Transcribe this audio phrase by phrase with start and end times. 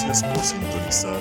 [0.00, 1.20] Gracias por sintonizar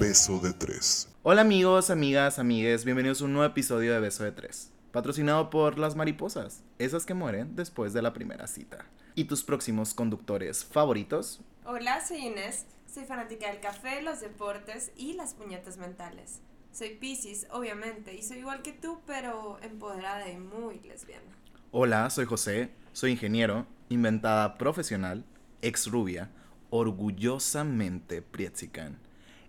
[0.00, 1.08] Beso de Tres.
[1.22, 5.78] Hola amigos, amigas, amigues, bienvenidos a un nuevo episodio de Beso de Tres, patrocinado por
[5.78, 8.84] las mariposas, esas que mueren después de la primera cita.
[9.14, 11.40] ¿Y tus próximos conductores favoritos?
[11.64, 16.40] Hola, soy Inés, soy fanática del café, los deportes y las puñetas mentales.
[16.72, 21.30] Soy Pisces, obviamente, y soy igual que tú, pero empoderada y muy lesbiana.
[21.70, 25.24] Hola, soy José, soy ingeniero, inventada profesional,
[25.62, 26.32] ex rubia,
[26.76, 28.98] orgullosamente prietzican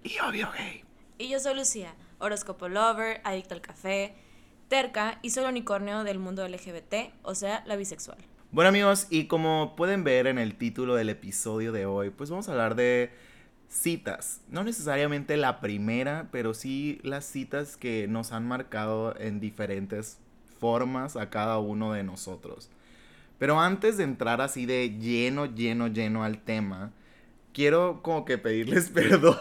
[0.03, 0.83] y obvio gay.
[1.17, 4.15] Y yo soy Lucía, horóscopo lover, adicto al café,
[4.67, 8.17] terca y soy el unicornio del mundo LGBT, o sea, la bisexual.
[8.51, 12.47] Bueno amigos, y como pueden ver en el título del episodio de hoy, pues vamos
[12.47, 13.11] a hablar de
[13.67, 14.41] citas.
[14.47, 20.19] No necesariamente la primera, pero sí las citas que nos han marcado en diferentes
[20.59, 22.69] formas a cada uno de nosotros.
[23.37, 26.91] Pero antes de entrar así de lleno, lleno, lleno al tema,
[27.57, 29.35] quiero como que pedirles perdón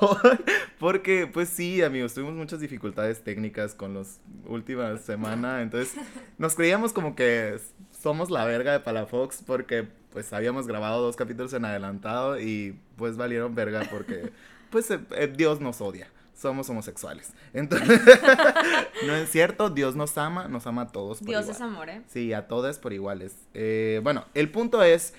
[0.78, 5.94] porque pues sí amigos tuvimos muchas dificultades técnicas con las últimas semanas entonces
[6.38, 7.58] nos creíamos como que
[7.90, 13.18] somos la verga de Palafox porque pues habíamos grabado dos capítulos en adelantado y pues
[13.18, 14.32] valieron verga porque
[14.70, 17.32] pues eh, eh, Dios nos odia somos homosexuales.
[17.54, 17.98] Entonces,
[19.06, 21.20] no es cierto, Dios nos ama, nos ama a todos.
[21.20, 22.02] Por Dios es amor, ¿eh?
[22.08, 23.34] Sí, a todos por iguales.
[23.54, 25.14] Eh, bueno, el punto es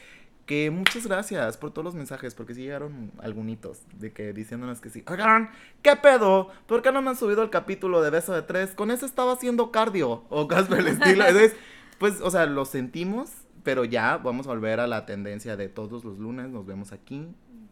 [0.47, 4.89] que muchas gracias por todos los mensajes, porque sí llegaron algunitos de que diciéndonos que
[4.89, 5.03] sí.
[5.05, 6.49] Oigan, ¿qué pedo?
[6.65, 8.71] ¿Por qué no me han subido el capítulo de Beso de Tres?
[8.71, 11.25] Con ese estaba haciendo cardio o cosas el estilo.
[11.27, 11.53] Entonces,
[11.99, 13.29] pues, o sea, lo sentimos,
[13.63, 16.47] pero ya vamos a volver a la tendencia de todos los lunes.
[16.47, 17.27] Nos vemos aquí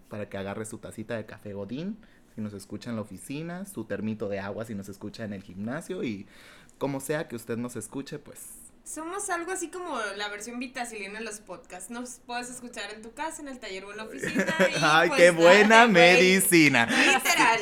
[0.09, 1.97] para que agarre su tacita de café Godín,
[2.35, 5.41] si nos escucha en la oficina, su termito de agua si nos escucha en el
[5.41, 6.27] gimnasio y
[6.77, 11.25] como sea que usted nos escuche, pues somos algo así como la versión vitacilina en
[11.25, 11.89] los podcasts.
[11.89, 14.45] Nos puedes escuchar en tu casa, en el taller o en la oficina.
[14.81, 16.85] ¡Ay, pues, qué buena medicina!
[16.89, 17.59] Literal.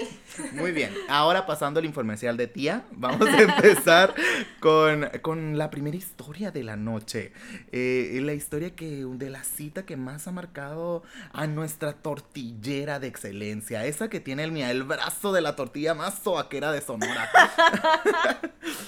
[0.53, 0.93] Muy bien.
[1.07, 4.13] Ahora pasando al informercial de tía, vamos a empezar
[4.59, 7.31] con, la primera historia de la noche.
[7.71, 13.07] Eh, la historia que de la cita que más ha marcado a nuestra tortillera de
[13.07, 13.85] excelencia.
[13.85, 17.29] Esa que tiene el, el brazo de la tortilla más soaquera de Sonora.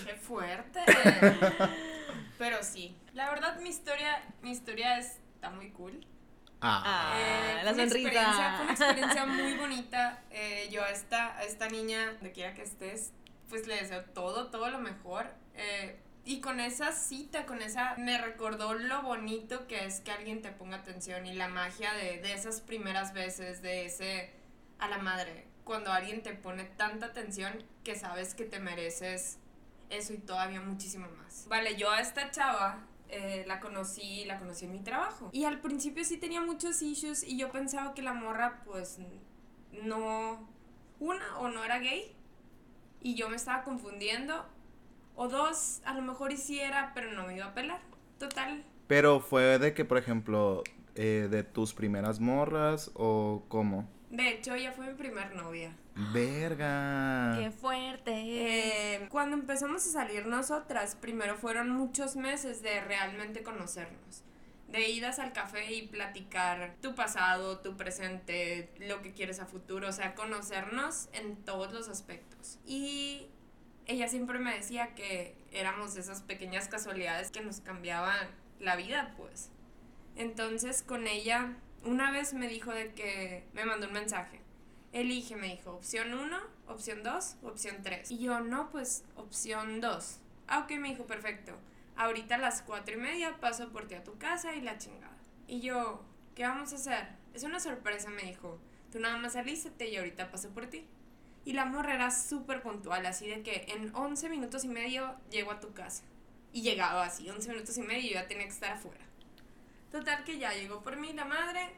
[0.06, 0.82] ¡Qué fuerte!
[2.38, 6.06] Pero sí, la verdad mi historia, mi historia está muy cool.
[6.62, 10.24] Ah, eh, la fue, una experiencia, fue una experiencia muy bonita.
[10.32, 13.12] Eh, yo a esta, a esta niña, de quiera que estés,
[13.50, 15.28] pues le deseo todo, todo lo mejor.
[15.56, 20.42] Eh, y con esa cita, con esa, me recordó lo bonito que es que alguien
[20.42, 24.34] te ponga atención y la magia de, de esas primeras veces, de ese,
[24.80, 29.38] a la madre, cuando alguien te pone tanta atención que sabes que te mereces
[29.90, 31.48] eso y todavía muchísimo más.
[31.48, 35.30] Vale, yo a esta chava eh, la conocí, la conocí en mi trabajo.
[35.32, 39.00] Y al principio sí tenía muchos issues y yo pensaba que la morra pues
[39.84, 40.48] no,
[41.00, 42.16] una, o no era gay
[43.02, 44.46] y yo me estaba confundiendo,
[45.16, 47.80] o dos, a lo mejor hiciera, pero no me iba a pelar.
[48.18, 48.64] Total.
[48.88, 50.64] Pero fue de que, por ejemplo,
[50.96, 53.88] eh, de tus primeras morras o cómo?
[54.10, 55.76] De hecho, ella fue mi primer novia.
[55.96, 57.38] Verga.
[57.40, 58.12] Qué fuerte.
[58.14, 64.24] Eh, cuando empezamos a salir nosotras, primero fueron muchos meses de realmente conocernos.
[64.68, 69.88] De idas al café y platicar tu pasado, tu presente, lo que quieres a futuro,
[69.88, 72.60] o sea, conocernos en todos los aspectos.
[72.66, 73.28] Y
[73.86, 78.28] ella siempre me decía que éramos esas pequeñas casualidades que nos cambiaban
[78.60, 79.50] la vida, pues.
[80.18, 84.45] Entonces con ella una vez me dijo de que me mandó un mensaje.
[84.96, 86.38] Elige, me dijo, opción 1,
[86.70, 88.12] opción 2, opción 3.
[88.12, 90.20] Y yo, no, pues opción 2.
[90.48, 91.52] Ah, ok, me dijo, perfecto.
[91.98, 95.18] Ahorita las 4 y media paso por ti a tu casa y la chingada.
[95.50, 96.02] Y yo,
[96.34, 97.10] ¿qué vamos a hacer?
[97.34, 98.58] Es una sorpresa, me dijo.
[98.90, 100.88] Tú nada más alístate y ahorita paso por ti.
[101.44, 105.52] Y la morra era súper puntual, así de que en 11 minutos y medio llego
[105.52, 106.06] a tu casa.
[106.54, 109.04] Y llegaba así, 11 minutos y medio y yo ya tenía que estar afuera.
[109.92, 111.76] Total que ya llegó por mí la madre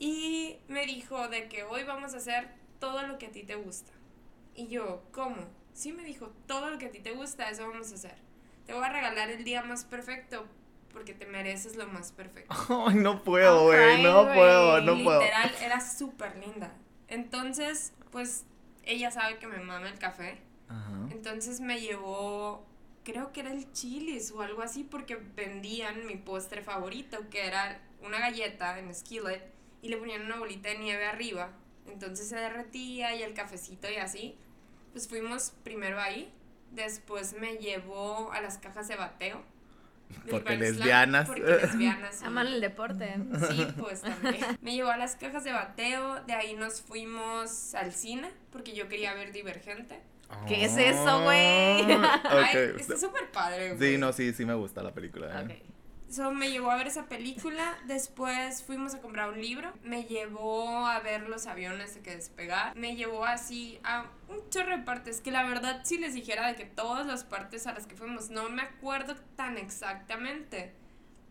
[0.00, 2.48] y me dijo de que hoy vamos a hacer
[2.80, 3.92] todo lo que a ti te gusta.
[4.54, 5.36] Y yo, ¿cómo?
[5.74, 8.16] Sí me dijo, todo lo que a ti te gusta, eso vamos a hacer.
[8.66, 10.46] Te voy a regalar el día más perfecto
[10.90, 12.54] porque te mereces lo más perfecto.
[12.88, 15.20] Ay, no puedo, güey, no puedo, no puedo.
[15.20, 16.72] Literal, era súper linda.
[17.06, 18.46] Entonces, pues,
[18.84, 20.40] ella sabe que me mama el café.
[21.10, 22.64] Entonces me llevó
[23.02, 27.80] creo que era el chilis o algo así, porque vendían mi postre favorito, que era
[28.02, 31.50] una galleta en skillet y le ponían una bolita de nieve arriba.
[31.86, 34.36] Entonces se derretía y el cafecito y así.
[34.92, 36.32] Pues fuimos primero ahí,
[36.72, 39.42] después me llevó a las cajas de bateo.
[40.30, 41.28] Porque lesbianas.
[41.28, 42.16] Porque lesbianas.
[42.18, 42.24] sí.
[42.24, 43.14] Aman el deporte.
[43.50, 44.44] Sí, pues también.
[44.60, 48.88] Me llevó a las cajas de bateo, de ahí nos fuimos al cine, porque yo
[48.88, 50.00] quería ver Divergente.
[50.46, 51.36] ¿Qué es eso, güey?
[51.38, 52.80] Ay, Ok.
[52.80, 53.92] está súper padre, güey.
[53.92, 55.42] Sí, no, sí, sí me gusta la película.
[55.42, 55.44] ¿eh?
[55.44, 55.69] Ok.
[56.10, 60.88] So, me llevó a ver esa película, después fuimos a comprar un libro, me llevó
[60.88, 65.20] a ver los aviones de que despegar, me llevó así a un chorro de partes,
[65.20, 68.28] que la verdad si les dijera de que todas las partes a las que fuimos,
[68.28, 70.74] no me acuerdo tan exactamente,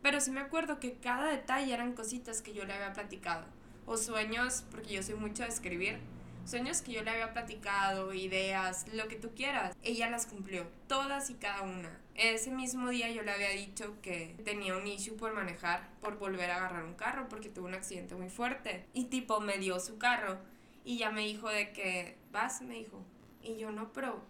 [0.01, 3.43] pero sí me acuerdo que cada detalle eran cositas que yo le había platicado,
[3.85, 5.99] o sueños, porque yo soy mucho de escribir,
[6.45, 9.75] sueños que yo le había platicado, ideas, lo que tú quieras.
[9.83, 11.99] Ella las cumplió, todas y cada una.
[12.15, 16.51] Ese mismo día yo le había dicho que tenía un issue por manejar, por volver
[16.51, 18.85] a agarrar un carro, porque tuvo un accidente muy fuerte.
[18.93, 20.37] Y tipo, me dio su carro.
[20.83, 23.03] Y ya me dijo de que, vas, me dijo.
[23.41, 24.21] Y yo no, pero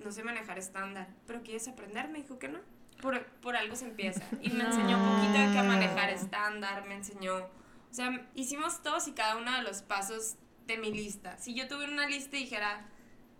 [0.00, 1.08] no sé manejar estándar.
[1.26, 2.08] ¿Pero quieres aprender?
[2.08, 2.58] Me dijo que no.
[3.00, 4.22] Por, por algo se empieza.
[4.42, 7.36] Y me enseñó un poquito de que manejar estándar, me enseñó...
[7.36, 10.36] O sea, hicimos todos y cada uno de los pasos
[10.78, 11.38] mi lista.
[11.38, 12.86] Si yo tuviera una lista y dijera,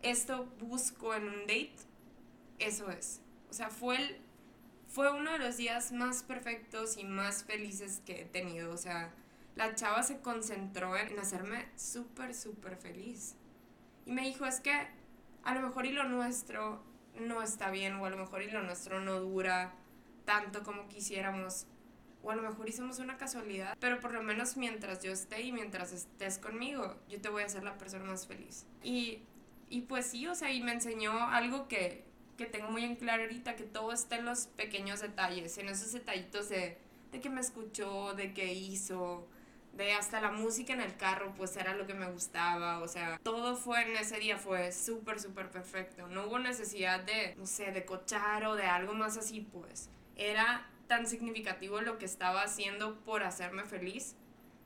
[0.03, 1.77] esto busco en un date,
[2.59, 3.21] eso es.
[3.51, 4.17] O sea, fue, el,
[4.89, 8.73] fue uno de los días más perfectos y más felices que he tenido.
[8.73, 9.13] O sea,
[9.57, 13.35] la chava se concentró en hacerme súper, súper feliz.
[14.07, 14.89] Y me dijo, es que
[15.43, 16.83] a lo mejor y lo nuestro
[17.19, 19.75] no está bien, o a lo mejor y lo nuestro no dura
[20.25, 21.67] tanto como quisiéramos,
[22.23, 25.53] o a lo mejor hicimos una casualidad, pero por lo menos mientras yo esté y
[25.53, 28.67] mientras estés conmigo, yo te voy a hacer la persona más feliz.
[28.83, 29.23] Y,
[29.69, 32.05] y pues sí, o sea, y me enseñó algo que,
[32.37, 35.93] que tengo muy en claro ahorita, que todo está en los pequeños detalles, en esos
[35.93, 36.79] detallitos de,
[37.13, 39.27] de que me escuchó, de que hizo,
[39.73, 43.19] de hasta la música en el carro, pues era lo que me gustaba, o sea,
[43.23, 46.07] todo fue en ese día, fue súper, súper perfecto.
[46.09, 49.89] No hubo necesidad de, no sé, de cochar o de algo más así, pues.
[50.17, 54.17] Era tan significativo lo que estaba haciendo por hacerme feliz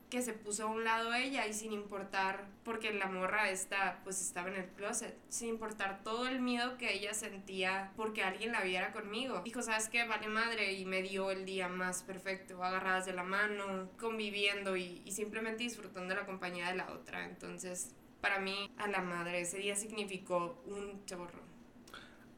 [0.08, 4.22] que se puso a un lado ella y sin importar, porque la morra esta pues
[4.22, 8.62] estaba en el closet, sin importar todo el miedo que ella sentía porque alguien la
[8.62, 9.42] viera conmigo.
[9.44, 10.06] Dijo, ¿sabes qué?
[10.06, 15.02] Vale madre y me dio el día más perfecto, agarradas de la mano, conviviendo y,
[15.04, 17.26] y simplemente disfrutando la compañía de la otra.
[17.26, 21.42] Entonces, para mí, a la madre, ese día significó un chorro.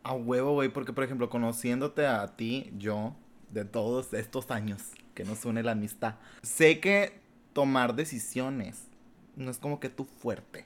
[0.02, 3.14] A huevo, güey, porque por ejemplo, conociéndote a ti, yo,
[3.50, 4.82] de todos estos años
[5.14, 7.20] que nos une la amistad, sé que
[7.52, 8.86] tomar decisiones
[9.36, 10.64] no es como que tu fuerte,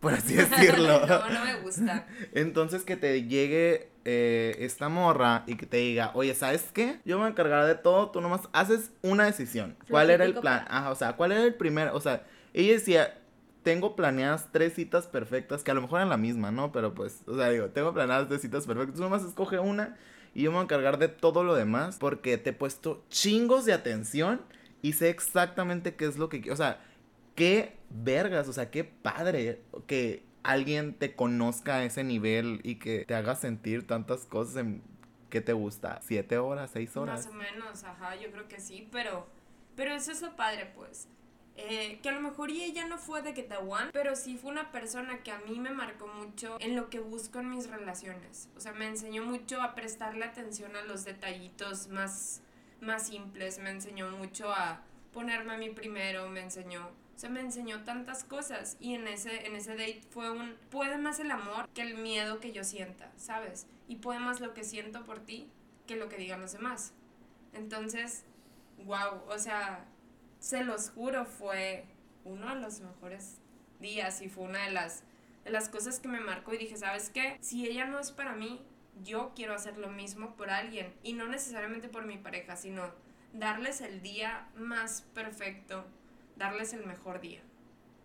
[0.00, 1.06] por así decirlo.
[1.06, 2.06] no, no me gusta.
[2.32, 7.00] Entonces que te llegue eh, esta morra y que te diga, oye, ¿sabes qué?
[7.04, 9.76] Yo me voy a encargar de todo, tú nomás haces una decisión.
[9.90, 10.64] ¿Cuál era el plan?
[10.68, 11.88] Ajá, o sea, ¿cuál era el primer?
[11.88, 12.24] O sea,
[12.54, 13.18] ella decía,
[13.62, 16.72] tengo planeadas tres citas perfectas, que a lo mejor eran la misma, ¿no?
[16.72, 19.96] Pero pues, o sea, digo, tengo planeadas tres citas perfectas, tú nomás escoge una
[20.34, 23.64] y yo me voy a encargar de todo lo demás porque te he puesto chingos
[23.64, 24.40] de atención
[24.80, 26.54] y sé exactamente qué es lo que quiero.
[26.54, 26.80] O sea,
[27.34, 33.04] qué vergas, o sea, qué padre que alguien te conozca a ese nivel y que
[33.06, 34.82] te haga sentir tantas cosas en
[35.30, 36.00] que te gusta.
[36.02, 37.26] ¿Siete horas, seis horas?
[37.26, 39.26] Más o menos, ajá, yo creo que sí, pero,
[39.76, 41.08] pero eso es lo padre, pues.
[41.56, 45.22] Eh, que a lo mejor ella no fue de one, pero sí fue una persona
[45.22, 48.48] que a mí me marcó mucho en lo que busco en mis relaciones.
[48.56, 52.40] O sea, me enseñó mucho a prestarle atención a los detallitos más,
[52.80, 54.80] más simples, me enseñó mucho a
[55.12, 56.88] ponerme a mí primero, me enseñó,
[57.22, 61.20] o me enseñó tantas cosas y en ese, en ese date fue un, puede más
[61.20, 63.66] el amor que el miedo que yo sienta, ¿sabes?
[63.88, 65.50] Y puede más lo que siento por ti
[65.86, 66.94] que lo que digan los demás.
[67.52, 68.24] Entonces,
[68.84, 69.84] wow, o sea,
[70.42, 71.84] se los juro, fue
[72.24, 73.38] uno de los mejores
[73.78, 75.04] días y fue una de las,
[75.44, 77.38] de las cosas que me marcó y dije, ¿sabes qué?
[77.40, 78.60] Si ella no es para mí,
[79.04, 82.90] yo quiero hacer lo mismo por alguien y no necesariamente por mi pareja, sino
[83.32, 85.84] darles el día más perfecto,
[86.36, 87.40] darles el mejor día.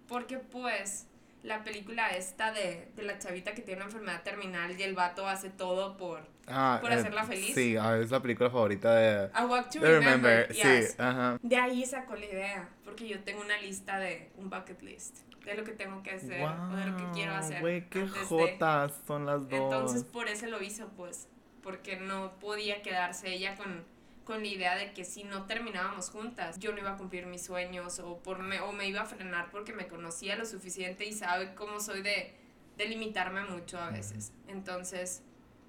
[0.08, 1.08] Porque pues
[1.48, 5.28] la película esta de, de la chavita que tiene una enfermedad terminal y el vato
[5.28, 7.54] hace todo por Ah, por hacerla feliz.
[7.56, 9.30] Sí, ah, es la película favorita de...
[9.34, 10.48] A Walk to de Remember.
[10.48, 10.56] Remember.
[10.56, 10.92] yes.
[10.92, 11.38] Sí, ajá.
[11.42, 15.56] De ahí sacó la idea, porque yo tengo una lista de un bucket list, de
[15.56, 17.60] lo que tengo que hacer o de lo que quiero hacer.
[17.60, 19.60] Güey, qué antes de- jotas son las dos.
[19.60, 21.28] Entonces por eso lo hizo, pues,
[21.62, 23.84] porque no podía quedarse ella con,
[24.28, 27.46] con la idea de que si no terminábamos juntas, yo no iba a cumplir mis
[27.46, 31.14] sueños o, por me, o me iba a frenar porque me conocía lo suficiente y
[31.14, 32.36] sabe cómo soy de,
[32.76, 34.34] de limitarme mucho a veces.
[34.50, 35.24] Entonces,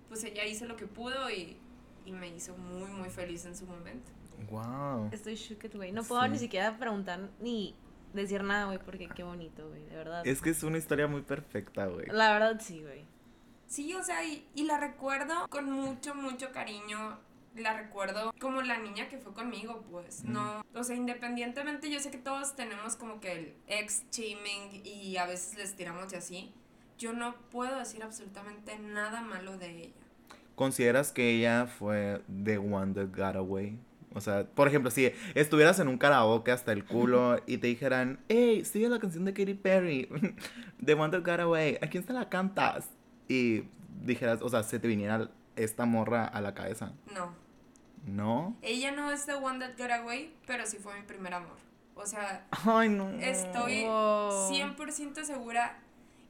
[0.08, 1.56] pues ella hizo lo que pudo y,
[2.04, 4.10] y me hizo muy, muy feliz en su momento.
[4.50, 5.10] Wow.
[5.12, 5.92] Estoy shooked, güey.
[5.92, 6.28] No puedo Sí.
[6.30, 7.76] ni siquiera preguntar ni
[8.12, 10.26] decir nada, güey, porque qué bonito, güey, de verdad.
[10.26, 12.06] Es que es una historia muy perfecta, güey.
[12.06, 13.04] La verdad, sí, güey.
[13.68, 17.20] Sí, o sea, y, y la recuerdo con mucho, mucho cariño.
[17.58, 22.10] La recuerdo como la niña que fue conmigo, pues, no, o sea, independientemente, yo sé
[22.10, 26.52] que todos tenemos como que el ex shaming y a veces les tiramos y así,
[26.98, 29.94] yo no puedo decir absolutamente nada malo de ella.
[30.54, 33.78] ¿Consideras que ella fue the one that got away?
[34.14, 38.18] O sea, por ejemplo, si estuvieras en un karaoke hasta el culo y te dijeran,
[38.28, 40.08] hey, sigue la canción de Katy Perry,
[40.84, 42.88] The One That Got Away, ¿a quién se la cantas?
[43.28, 43.64] Y
[44.04, 46.92] dijeras, o sea, se te viniera esta morra a la cabeza.
[47.14, 47.32] No.
[48.08, 48.56] ¿No?
[48.62, 51.56] Ella no es the one that got away, pero sí fue mi primer amor.
[51.94, 53.10] O sea, Ay, no.
[53.20, 54.50] estoy Wow.
[54.50, 55.80] 100% segura.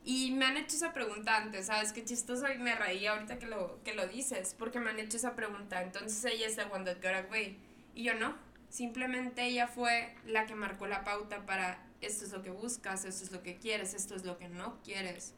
[0.04, 1.92] Y me han hecho esa pregunta antes, ¿sabes?
[1.92, 5.18] Qué chistoso y me reí ahorita que lo, que lo dices, porque me han hecho
[5.18, 5.82] esa pregunta.
[5.82, 7.58] Entonces ella es the one that got away.
[7.94, 8.34] Y yo no.
[8.70, 13.24] Simplemente ella fue la que marcó la pauta para esto es lo que buscas, esto
[13.24, 15.34] es lo que quieres, esto es lo que no quieres.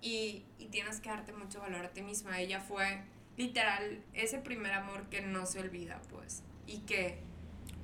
[0.00, 2.40] Y, y tienes que darte mucho valor a ti misma.
[2.40, 3.02] Ella fue
[3.36, 6.42] literal ese primer amor que no se olvida, pues.
[6.66, 7.18] Y que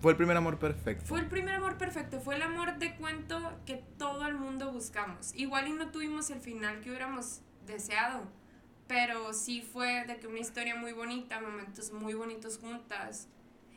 [0.00, 1.04] Fue el primer amor perfecto.
[1.04, 5.34] fue el primer amor perfecto, fue el amor de cuento que todo el mundo buscamos.
[5.34, 8.22] Igual y no tuvimos el final que hubiéramos deseado,
[8.86, 13.28] pero sí fue de que una historia muy bonita, momentos muy bonitos juntas.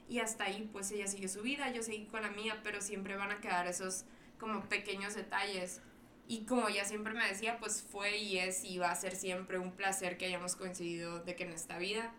[0.08, 3.16] Y hasta ahí, pues ella siguió su vida, yo seguí con la mía, pero siempre
[3.16, 4.04] van a quedar esos
[4.40, 5.82] como pequeños detalles.
[6.28, 9.60] Y como ella siempre me decía, pues fue y es y va a ser siempre
[9.60, 12.14] un placer que hayamos coincidido de que en esta vida.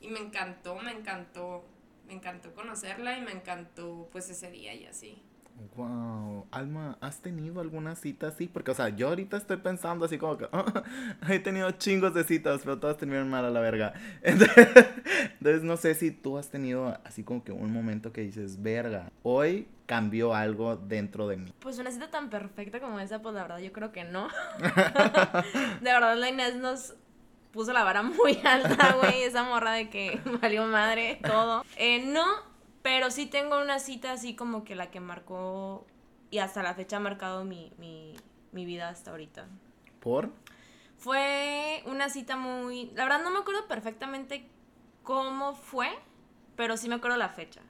[0.00, 1.64] Y me encantó, me encantó,
[2.06, 5.22] me encantó conocerla y me encantó pues ese día y así.
[5.74, 8.46] Wow, Alma, ¿has tenido alguna cita así?
[8.46, 10.48] Porque, o sea, yo ahorita estoy pensando así como que
[11.30, 13.94] he tenido chingos de citas, pero todas terminan mal a la verga.
[14.22, 14.56] Entonces,
[15.40, 19.10] entonces, no sé si tú has tenido así como que un momento que dices, verga,
[19.22, 21.52] hoy cambió algo dentro de mí.
[21.60, 24.28] Pues una cita tan perfecta como esa, pues la verdad yo creo que no.
[25.80, 26.94] de verdad la Inés nos
[27.52, 29.22] puso la vara muy alta, güey.
[29.22, 31.64] Esa morra de que valió madre todo.
[31.76, 32.24] Eh, no,
[32.82, 35.86] pero sí tengo una cita así como que la que marcó
[36.30, 38.14] y hasta la fecha ha marcado mi, mi,
[38.52, 39.46] mi vida hasta ahorita.
[40.00, 40.30] ¿Por?
[40.98, 42.90] Fue una cita muy...
[42.94, 44.48] La verdad no me acuerdo perfectamente
[45.02, 45.88] cómo fue,
[46.56, 47.60] pero sí me acuerdo la fecha.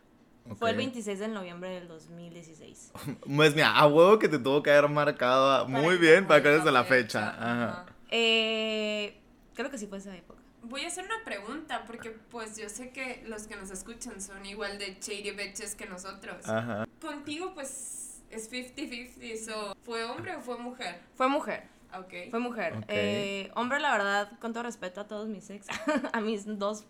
[0.54, 0.78] Fue el Ok.
[0.78, 2.92] 26 de noviembre del 2016.
[3.36, 6.72] Pues mira, a huevo que te tuvo que haber marcado muy bien para que de
[6.72, 7.30] la fecha.
[7.30, 7.68] Ajá.
[7.68, 7.86] Ajá.
[8.10, 9.18] Eh,
[9.54, 10.40] creo que sí fue esa época.
[10.62, 14.44] Voy a hacer una pregunta porque pues yo sé que los que nos escuchan son
[14.46, 16.48] igual de shady bitches que nosotros.
[16.48, 16.86] Ajá.
[17.00, 21.00] Contigo pues es 50-50, so, ¿fue hombre o fue mujer?
[21.14, 21.68] Fue mujer.
[21.96, 22.30] Ok.
[22.30, 22.84] Fue mujer.
[22.88, 25.66] Eh, hombre, la verdad, con todo respeto a todos mis ex,
[26.12, 26.84] a mis dos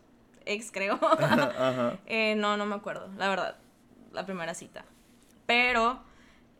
[0.47, 0.99] ex, creo.
[1.03, 1.99] Ajá.
[2.07, 3.57] Eh, no, no me acuerdo, la verdad,
[4.13, 4.85] la primera cita.
[5.47, 6.01] Pero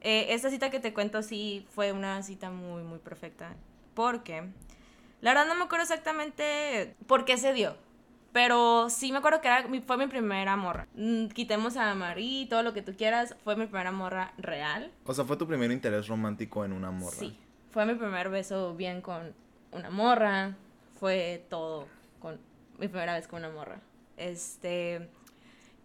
[0.01, 3.55] eh, esta cita que te cuento sí fue una cita muy, muy perfecta.
[3.95, 4.43] Porque,
[5.21, 7.77] la verdad no me acuerdo exactamente por qué se dio.
[8.33, 10.87] Pero sí me acuerdo que era, fue mi primera morra.
[10.95, 13.35] Mm, Quitemos a Marí, todo lo que tú quieras.
[13.43, 14.93] Fue mi primera morra real.
[15.07, 17.17] O sea, fue tu primer interés romántico en una morra.
[17.17, 17.39] Sí.
[17.71, 19.35] Fue mi primer beso bien con
[19.73, 20.55] una morra.
[21.01, 21.89] Fue todo
[22.79, 23.81] mi primera vez con una morra.
[24.17, 25.09] Este.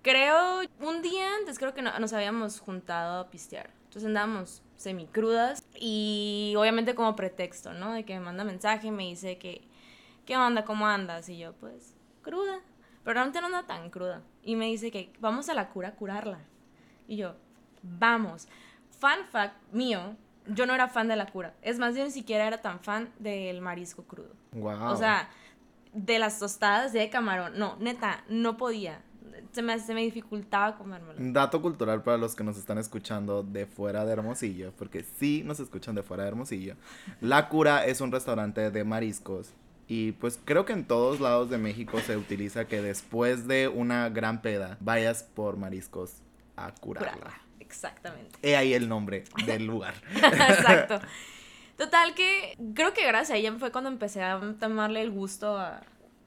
[0.02, 0.62] Creo.
[0.80, 3.70] Un día antes creo que no- nos habíamos juntado a pistear.
[3.86, 5.64] Entonces andábamos semicrudas.
[5.76, 7.94] Y obviamente como pretexto, ¿no?
[7.94, 9.62] De que me manda mensaje y me dice que.
[10.26, 10.66] ¿Qué onda?
[10.66, 11.28] ¿Cómo andas?
[11.30, 12.60] Y yo, pues, cruda.
[13.04, 14.22] Pero realmente no anda tan cruda.
[14.44, 16.40] Y me dice que vamos a la cura a curarla.
[17.08, 17.36] Y yo,
[17.82, 18.48] vamos.
[19.00, 21.56] Fun fact mío, yo no era fan de la cura.
[21.64, 24.32] Es más, yo ni siquiera era tan fan del marisco crudo.
[24.52, 24.92] Wow.
[24.92, 25.28] O sea,
[25.94, 27.58] de las tostadas de camarón.
[27.58, 29.02] No, neta, no podía.
[29.52, 31.20] Se me, se me dificultaba comérmelo.
[31.20, 35.60] Dato cultural para los que nos están escuchando de fuera de Hermosillo, porque sí nos
[35.60, 36.76] escuchan de fuera de Hermosillo.
[37.20, 39.50] La Cura es un restaurante de mariscos
[39.88, 44.08] y pues creo que en todos lados de México se utiliza que después de una
[44.08, 46.22] gran peda vayas por mariscos
[46.56, 47.12] a curarla.
[47.12, 47.42] Curarla.
[47.60, 48.40] Exactamente.
[48.42, 49.96] He ahí el nombre del lugar.
[50.16, 51.02] Exacto.
[51.82, 55.82] Total que creo que gracias a ella fue cuando empecé a tomarle el gusto a,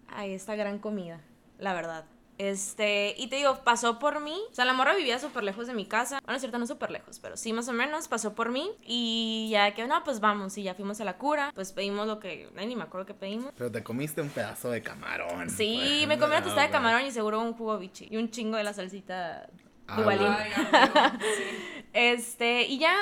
[0.09, 1.21] a esta gran comida,
[1.61, 2.07] la verdad.
[2.39, 4.37] Este, y te digo, pasó por mí.
[4.51, 6.19] O sea, la morra vivía súper lejos de mi casa.
[6.25, 8.69] Bueno, es cierto, no súper lejos, pero sí, más o menos, pasó por mí.
[8.85, 10.59] Y ya que, no, pues vamos.
[10.59, 11.53] Y ya fuimos a la cura.
[11.55, 13.53] Pues pedimos lo que, ay, ni me acuerdo qué pedimos.
[13.57, 15.51] Pero te comiste un pedazo de camarón.
[15.51, 16.09] Sí, pues.
[16.09, 18.09] me comí una tostada de camarón y seguro un jugo bichi.
[18.11, 19.49] Y un chingo de la salsita
[19.87, 20.27] Duvalín.
[20.27, 20.37] bueno.
[20.39, 21.43] Ay, amigo, sí.
[21.95, 22.93] Este, y ya,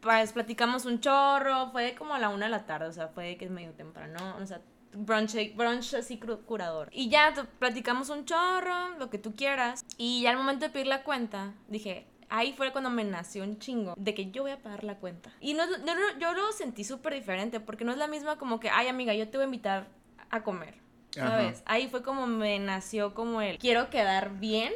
[0.00, 3.36] pues platicamos un chorro, fue como a la una de la tarde, o sea, fue
[3.38, 4.60] que es medio temprano, o sea,
[4.92, 6.90] brunch, brunch así curador.
[6.92, 10.86] Y ya platicamos un chorro, lo que tú quieras, y ya al momento de pedir
[10.86, 14.58] la cuenta, dije, ahí fue cuando me nació un chingo de que yo voy a
[14.60, 15.30] pagar la cuenta.
[15.40, 18.68] Y no, no- yo lo sentí súper diferente, porque no es la misma como que,
[18.68, 19.86] ay amiga, yo te voy a invitar
[20.28, 20.74] a comer.
[21.14, 21.62] ¿sabes?
[21.66, 24.72] Ahí fue como me nació como el quiero quedar bien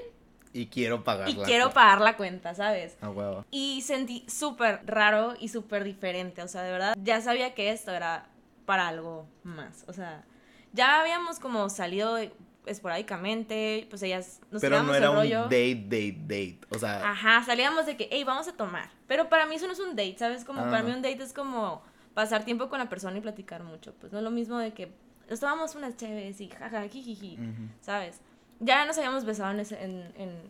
[0.57, 1.75] Y quiero pagar y la quiero cuenta.
[1.81, 2.97] pagar la cuenta, ¿sabes?
[3.03, 3.45] A huevo.
[3.51, 6.43] Y sentí súper raro y súper diferente.
[6.43, 8.27] O sea, de verdad, ya sabía que esto era
[8.65, 9.85] para algo más.
[9.87, 10.25] O sea,
[10.73, 12.17] ya habíamos como salido
[12.65, 16.59] esporádicamente, pues ellas nos Pero no era el un date, date, date.
[16.71, 18.89] O sea, Ajá, salíamos de que, hey, vamos a tomar.
[19.07, 20.45] Pero para mí eso no es un date, ¿sabes?
[20.45, 20.83] Como para Ah.
[20.83, 21.83] mí un date es como
[22.15, 23.95] pasar tiempo con la persona y platicar mucho.
[24.01, 24.91] Pues no es lo mismo de que
[25.29, 27.69] nos tomamos unas chéves y jaja, jijiji, ujú.
[27.81, 28.21] ¿sabes?
[28.61, 30.43] Ya nos habíamos besado en, ese- en, en-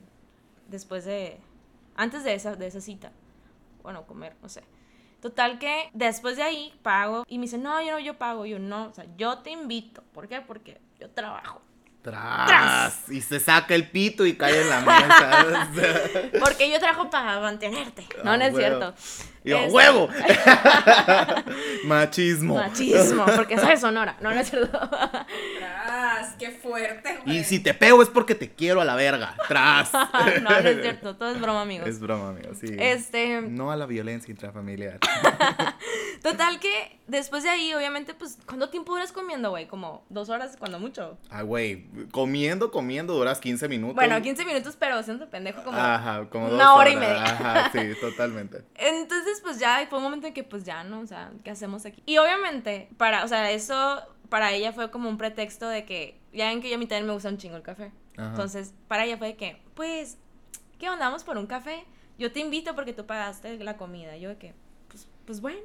[0.68, 1.38] después de,
[1.96, 3.10] antes de esa, de esa cita.
[3.82, 4.62] Bueno, comer, no sé.
[5.20, 8.46] Total que después de ahí pago y me dice, no, yo no, yo pago.
[8.46, 10.02] Yo no, o sea, yo te invito.
[10.12, 10.40] ¿Por qué?
[10.40, 11.62] Porque yo trabajo.
[12.02, 13.08] Tras.
[13.10, 15.70] Y se saca el pito y cae en la mesa.
[16.40, 18.06] Porque yo trabajo para mantenerte.
[18.22, 18.78] No, Ah, no es huevo.
[18.78, 18.94] cierto.
[19.46, 20.08] Y yo, Este- ¡huevo!
[21.84, 22.56] Machismo.
[22.56, 24.16] Machismo, porque soy sonora.
[24.20, 24.76] No, no es cierto.
[25.58, 27.38] Tras, qué fuerte, güey.
[27.38, 29.36] Y si te pego es porque te quiero a la verga.
[29.46, 29.92] Tras.
[30.42, 31.14] no, no es cierto.
[31.14, 31.88] Todo es broma, amigos.
[31.88, 32.74] Es broma, amigo, sí.
[32.76, 34.98] Este, No a la violencia intrafamiliar.
[36.24, 39.68] total que después de ahí, obviamente, pues, ¿cuánto tiempo duras comiendo, güey?
[39.68, 41.18] Como dos horas, cuando mucho.
[41.30, 43.94] Ah, güey, comiendo, comiendo, duras 15 minutos.
[43.94, 45.78] Bueno, 15 minutos, pero siendo pendejo como...
[45.78, 47.22] Ajá, como una hora y media.
[47.22, 48.64] Ajá, sí, totalmente.
[48.74, 51.00] Entonces, pues ya fue un momento en que, pues ya, ¿no?
[51.00, 52.02] O sea, ¿qué hacemos aquí?
[52.06, 56.48] Y obviamente, para, o sea, eso para ella fue como un pretexto de que, ya
[56.48, 57.92] ven que yo a mí también me gusta un chingo el café.
[58.16, 58.30] Ajá.
[58.30, 60.18] Entonces, para ella fue de que, pues,
[60.78, 61.06] ¿qué onda?
[61.06, 61.84] ¿Vamos por un café?
[62.18, 64.16] Yo te invito porque tú pagaste la comida.
[64.16, 64.54] Yo de que,
[64.88, 65.60] pues, pues bueno.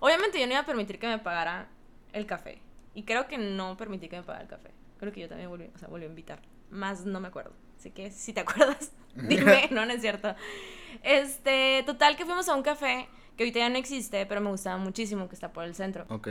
[0.00, 1.68] Obviamente yo no iba a permitir que me pagara
[2.12, 2.60] el café.
[2.94, 4.70] Y creo que no permití que me pagara el café.
[4.98, 6.40] Creo que yo también volví, o sea, volví a invitar.
[6.70, 7.52] Más no me acuerdo.
[7.78, 8.92] Así que si te acuerdas,
[9.28, 10.34] dime, no, no es cierto.
[11.02, 14.76] Este, total que fuimos a un café que ahorita ya no existe, pero me gustaba
[14.76, 16.04] muchísimo que está por el centro.
[16.08, 16.28] Ok.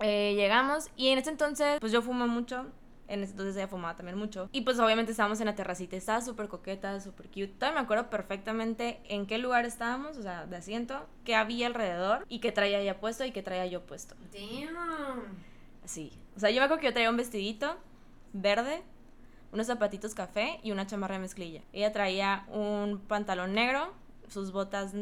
[0.00, 2.66] Eh, llegamos y en ese entonces, pues yo fumo mucho.
[3.08, 4.48] En ese entonces ella fumaba también mucho.
[4.52, 5.96] Y pues obviamente estábamos en la terracita.
[5.96, 7.48] Estaba súper coqueta, súper cute.
[7.48, 12.24] Todavía me acuerdo perfectamente en qué lugar estábamos, o sea, de asiento, qué había alrededor
[12.28, 14.14] y qué traía ella puesto y qué traía yo puesto.
[14.32, 15.36] Damn.
[15.84, 16.12] Así.
[16.36, 17.76] O sea, yo me acuerdo que yo traía un vestidito
[18.32, 18.82] verde,
[19.52, 21.62] unos zapatitos café y una chamarra de mezclilla.
[21.72, 23.92] Ella traía un pantalón negro,
[24.28, 24.94] sus botas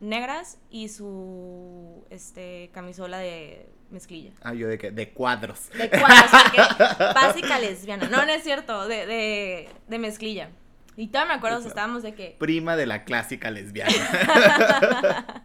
[0.00, 4.32] negras y su este camisola de mezclilla.
[4.42, 5.70] Ah, yo de que, de cuadros.
[5.70, 8.08] De cuadros, porque básica lesbiana.
[8.08, 10.50] No, no es cierto, de, de, de mezclilla.
[10.96, 12.36] Y todavía me acuerdo, o sea, estábamos de que...
[12.38, 13.92] Prima de la clásica lesbiana.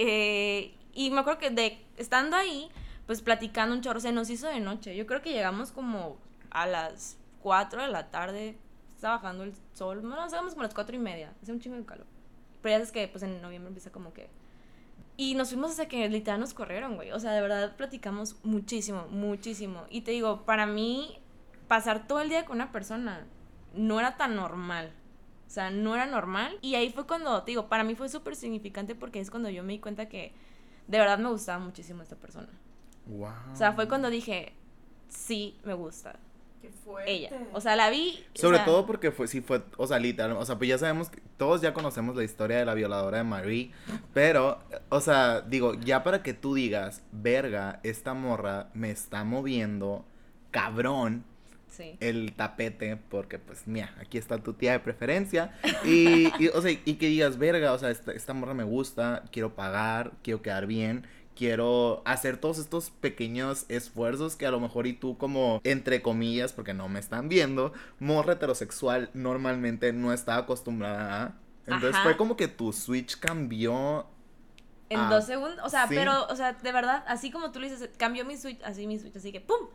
[0.00, 2.68] Eh, y me acuerdo que de estando ahí,
[3.06, 4.94] pues platicando un chorro, se nos hizo de noche.
[4.94, 8.58] Yo creo que llegamos como a las 4 de la tarde,
[8.94, 10.02] estaba bajando el sol.
[10.02, 12.06] No, nos como a las 4 y media, hace un chingo de calor.
[12.62, 14.28] Pero ya sabes que pues en noviembre empieza como que...
[15.16, 17.10] Y nos fuimos hasta que literal nos corrieron, güey.
[17.12, 19.84] O sea, de verdad platicamos muchísimo, muchísimo.
[19.90, 21.20] Y te digo, para mí,
[21.66, 23.26] pasar todo el día con una persona
[23.74, 24.92] no era tan normal.
[25.46, 26.56] O sea, no era normal.
[26.60, 29.64] Y ahí fue cuando, te digo, para mí fue súper significante porque es cuando yo
[29.64, 30.32] me di cuenta que
[30.86, 32.48] de verdad me gustaba muchísimo esta persona.
[33.06, 33.30] wow.
[33.52, 34.52] O sea, fue cuando dije,
[35.08, 36.18] sí, me gusta
[36.60, 37.10] Qué fuerte.
[37.12, 37.30] ella.
[37.52, 38.24] O sea, la vi.
[38.34, 40.78] o Sobre sea, todo porque fue, sí fue, o sea, literal, o sea, pues ya
[40.78, 43.70] sabemos, que todos ya conocemos la historia de la violadora de Marie,
[44.12, 50.04] pero, o sea, digo, ya para que tú digas, verga, esta morra me está moviendo,
[50.50, 51.24] cabrón,
[51.68, 51.96] Sí.
[52.00, 55.52] el tapete, porque pues, mira, aquí está tu tía de preferencia,
[55.84, 59.22] y, y, o sea, y que digas, verga, o sea, esta, esta morra me gusta,
[59.30, 61.06] quiero pagar, quiero quedar bien,
[61.38, 66.52] quiero hacer todos estos pequeños esfuerzos que a lo mejor y tú como, entre comillas,
[66.52, 71.34] porque no me están viendo, morra heterosexual normalmente no está acostumbrada a...
[71.66, 72.02] Entonces Ajá.
[72.02, 74.06] fue como que tu switch cambió
[74.88, 75.60] En dos segundos.
[75.62, 75.94] O sea, sí.
[75.94, 78.98] pero, o sea, de verdad, así como tú lo dices, cambió mi switch, así mi
[78.98, 79.68] switch, así que ¡pum!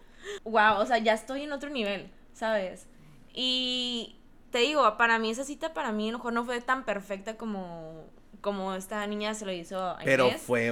[0.43, 2.88] Wow, o sea, ya estoy en otro nivel, ¿sabes?
[3.34, 4.17] Y
[4.52, 7.38] te digo, para mí esa cita, para mí a lo mejor no fue tan perfecta
[7.38, 8.06] como,
[8.41, 10.71] como esta niña se lo hizo a Pero fue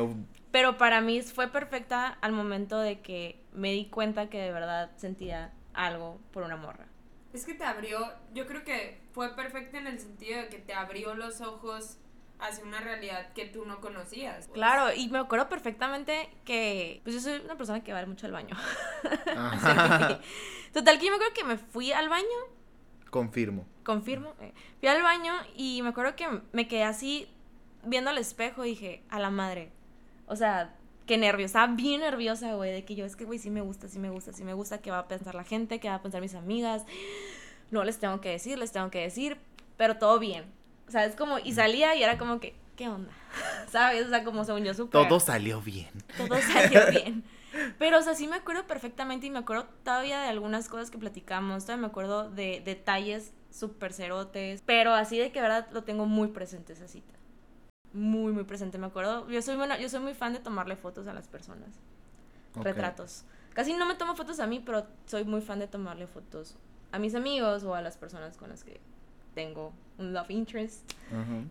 [0.51, 4.91] Pero para mí fue perfecta al momento de que me di cuenta que de verdad
[4.97, 6.85] sentía algo por una morra.
[7.33, 10.73] Es que te abrió, yo creo que fue perfecto en el sentido de que te
[10.73, 11.97] abrió los ojos
[12.39, 14.47] hacia una realidad que tú no conocías.
[14.47, 14.55] pues.
[14.55, 18.33] Claro, y me acuerdo perfectamente que, pues yo soy una persona que va mucho al
[18.33, 18.57] baño.
[19.35, 20.19] Ajá.
[20.73, 22.25] Total que yo me acuerdo que me fui al baño,
[23.09, 23.67] Confirmo.
[23.83, 27.27] confirmo, eh, fui al baño y me acuerdo que me quedé así
[27.83, 29.71] viendo al espejo y dije, a la madre.
[30.31, 30.73] O sea,
[31.05, 33.89] qué nervios, estaba bien nerviosa, güey, de que yo es que, güey, sí me gusta,
[33.89, 36.01] sí me gusta, sí me gusta, qué va a pensar la gente, qué va a
[36.01, 36.85] pensar mis amigas.
[37.69, 39.37] No les tengo que decir, les tengo que decir,
[39.75, 40.45] pero todo bien.
[40.87, 43.11] O sea, es como, y salía y era como que, ¿qué onda?
[43.69, 44.05] ¿Sabes?
[44.05, 45.05] O sea, como según yo súper.
[45.05, 45.89] Todo salió bien.
[46.15, 47.25] todo salió bien.
[47.77, 50.97] Pero, o sea, sí me acuerdo perfectamente y me acuerdo todavía de algunas cosas que
[50.97, 51.65] platicamos.
[51.65, 54.63] Todavía me acuerdo de detalles súper cerotes.
[54.65, 57.13] Pero así de que, verdad, lo tengo muy presente esa cita.
[57.93, 58.77] Muy, muy presente.
[58.77, 59.29] Me acuerdo.
[59.29, 61.69] Yo soy, bueno, yo soy muy fan de tomarle fotos a las personas.
[62.55, 63.25] Retratos.
[63.53, 66.57] Casi no me tomo fotos a mí, pero soy muy fan de tomarle fotos
[66.91, 68.79] a mis amigos o a las personas con las que
[69.33, 70.91] tengo un love interest.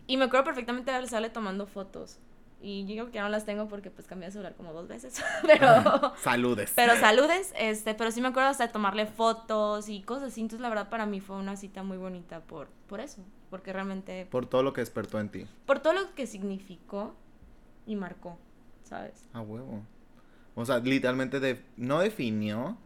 [0.07, 2.18] Y me acuerdo perfectamente de sale tomando fotos.
[2.62, 4.87] Y yo creo que ya no las tengo porque pues cambié de celular como dos
[4.87, 5.22] veces.
[5.46, 6.72] pero, Saludes.
[6.74, 10.42] pero saludes, este, pero sí me acuerdo hasta de tomarle fotos y cosas así.
[10.42, 13.22] Entonces la verdad para mí fue una cita muy bonita por, por eso.
[13.51, 15.47] Porque realmente, Por todo lo que despertó en ti.
[15.67, 17.15] por todo lo que significó
[17.87, 18.39] y marcó,
[18.85, 19.27] ¿sabes?
[19.33, 19.83] A huevo.
[20.55, 22.77] O sea, literalmente de- no definió,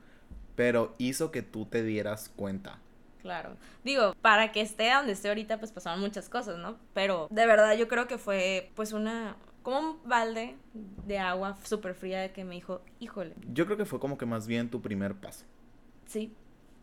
[0.56, 2.78] pero hizo que tú te dieras cuenta.
[3.20, 3.56] Claro.
[3.84, 6.76] Digo, para que esté donde esté ahorita, pues pasaron muchas cosas, ¿no?
[6.92, 10.56] Pero de verdad yo creo que fue pues una, como un balde
[11.06, 14.26] de agua súper fría de que me dijo, híjole, Yo creo que fue como que
[14.26, 15.44] más bien tu primer paso.
[16.06, 16.34] sí,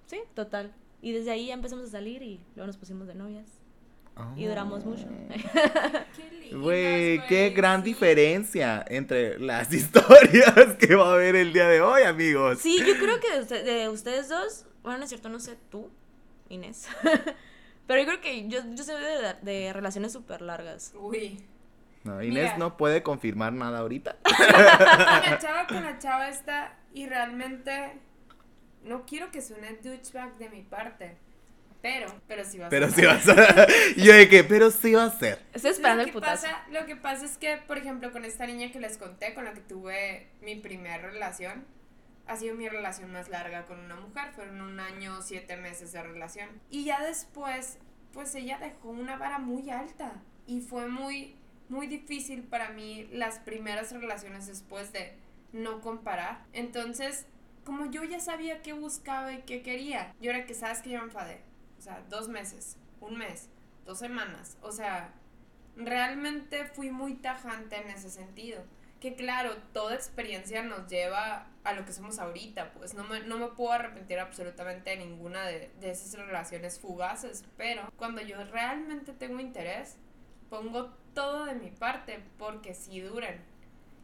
[0.08, 0.74] sí, total.
[1.04, 3.61] Y desde ahí ya empezamos a salir y luego nos pusimos de novias.
[4.36, 5.08] Y duramos mucho.
[6.52, 7.90] Güey, qué gran sí.
[7.90, 12.60] diferencia entre las historias que va a haber el día de hoy, amigos.
[12.60, 15.58] Sí, yo creo que de, usted- de ustedes dos, bueno, no es cierto, no sé
[15.70, 15.90] tú,
[16.50, 16.88] Inés.
[17.88, 20.94] Pero yo creo que yo, yo soy de, de relaciones súper largas.
[20.96, 21.44] Uy.
[22.04, 22.58] No, Inés Mira.
[22.58, 24.18] no puede confirmar nada ahorita.
[24.40, 27.94] La chava, con la chava esta, y realmente
[28.84, 31.18] no quiero que suene douchebag de mi parte.
[31.82, 32.96] Pero, pero sí va a Pero ser.
[32.96, 33.68] sí va a ser.
[33.98, 35.42] Yo de que, pero sí va a ser.
[35.54, 36.44] Estoy esperando lo el que putazo.
[36.48, 39.46] pasa, lo que pasa es que, por ejemplo, con esta niña que les conté, con
[39.46, 41.66] la que tuve mi primera relación,
[42.28, 44.32] ha sido mi relación más larga con una mujer.
[44.36, 46.50] Fueron un año, siete meses de relación.
[46.70, 47.80] Y ya después,
[48.14, 50.22] pues ella dejó una vara muy alta.
[50.46, 51.36] Y fue muy,
[51.68, 55.16] muy difícil para mí las primeras relaciones después de
[55.52, 56.44] no comparar.
[56.54, 57.26] Entonces,
[57.66, 61.00] como yo ya sabía qué buscaba y qué quería, yo era que sabes que yo
[61.00, 61.42] me enfadé.
[61.82, 63.50] O sea, dos meses, un mes,
[63.88, 64.56] dos semanas.
[64.62, 65.16] O sea,
[65.76, 68.62] realmente fui muy tajante en ese sentido.
[69.00, 73.40] Que claro, toda experiencia nos lleva a lo que somos ahorita, pues no me, no
[73.40, 79.12] me puedo arrepentir absolutamente de ninguna de, de esas relaciones fugaces, pero cuando yo realmente
[79.12, 79.98] tengo interés,
[80.52, 83.44] pongo todo de mi parte porque sí duran.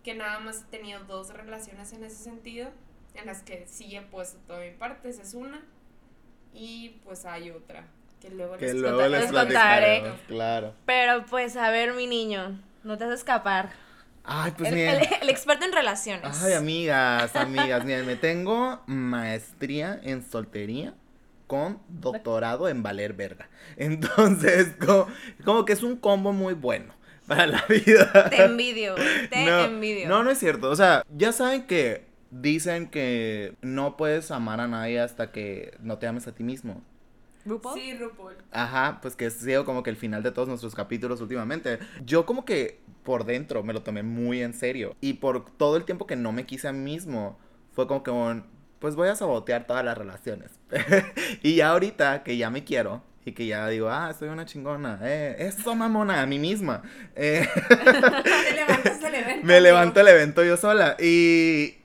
[0.03, 2.71] Que nada más he tenido dos relaciones en ese sentido,
[3.13, 5.63] en las que sí he puesto toda mi parte, esa es una,
[6.53, 7.83] y pues hay otra,
[8.21, 10.03] que luego Que les luego contar- les les contaré.
[10.27, 10.73] Claro.
[10.85, 13.69] Pero pues, a ver, mi niño, no te vas a escapar.
[14.23, 16.41] Ay, pues el, el- el experto en relaciones.
[16.43, 20.93] Ay, amigas, amigas, miren, me tengo maestría en soltería
[21.47, 23.47] con doctorado en valer verga.
[23.77, 25.07] Entonces, como,
[25.45, 26.93] como que es un combo muy bueno
[27.25, 28.29] para la vida.
[28.29, 28.95] Te envidio,
[29.29, 30.09] te no, envidio.
[30.09, 30.69] No, no es cierto.
[30.69, 35.97] O sea, ya saben que dicen que no puedes amar a nadie hasta que no
[35.97, 36.81] te ames a ti mismo.
[37.45, 37.79] ¿RuPaul?
[37.79, 38.35] Sí, RuPaul.
[38.51, 41.79] Ajá, pues que ha sido como que el final de todos nuestros capítulos últimamente.
[42.05, 44.95] Yo como que por dentro me lo tomé muy en serio.
[44.99, 47.39] Y por todo el tiempo que no me quise a mí mismo,
[47.71, 48.43] fue como que un,
[48.79, 50.51] pues voy a sabotear todas las relaciones.
[51.41, 54.99] y ya ahorita que ya me quiero y que ya digo, ah, soy una chingona,
[55.03, 56.81] eh, eso mamona, a mí misma.
[57.15, 59.45] Eh, Te levantas del evento.
[59.47, 60.97] me levanto el evento yo sola.
[60.99, 61.75] Y,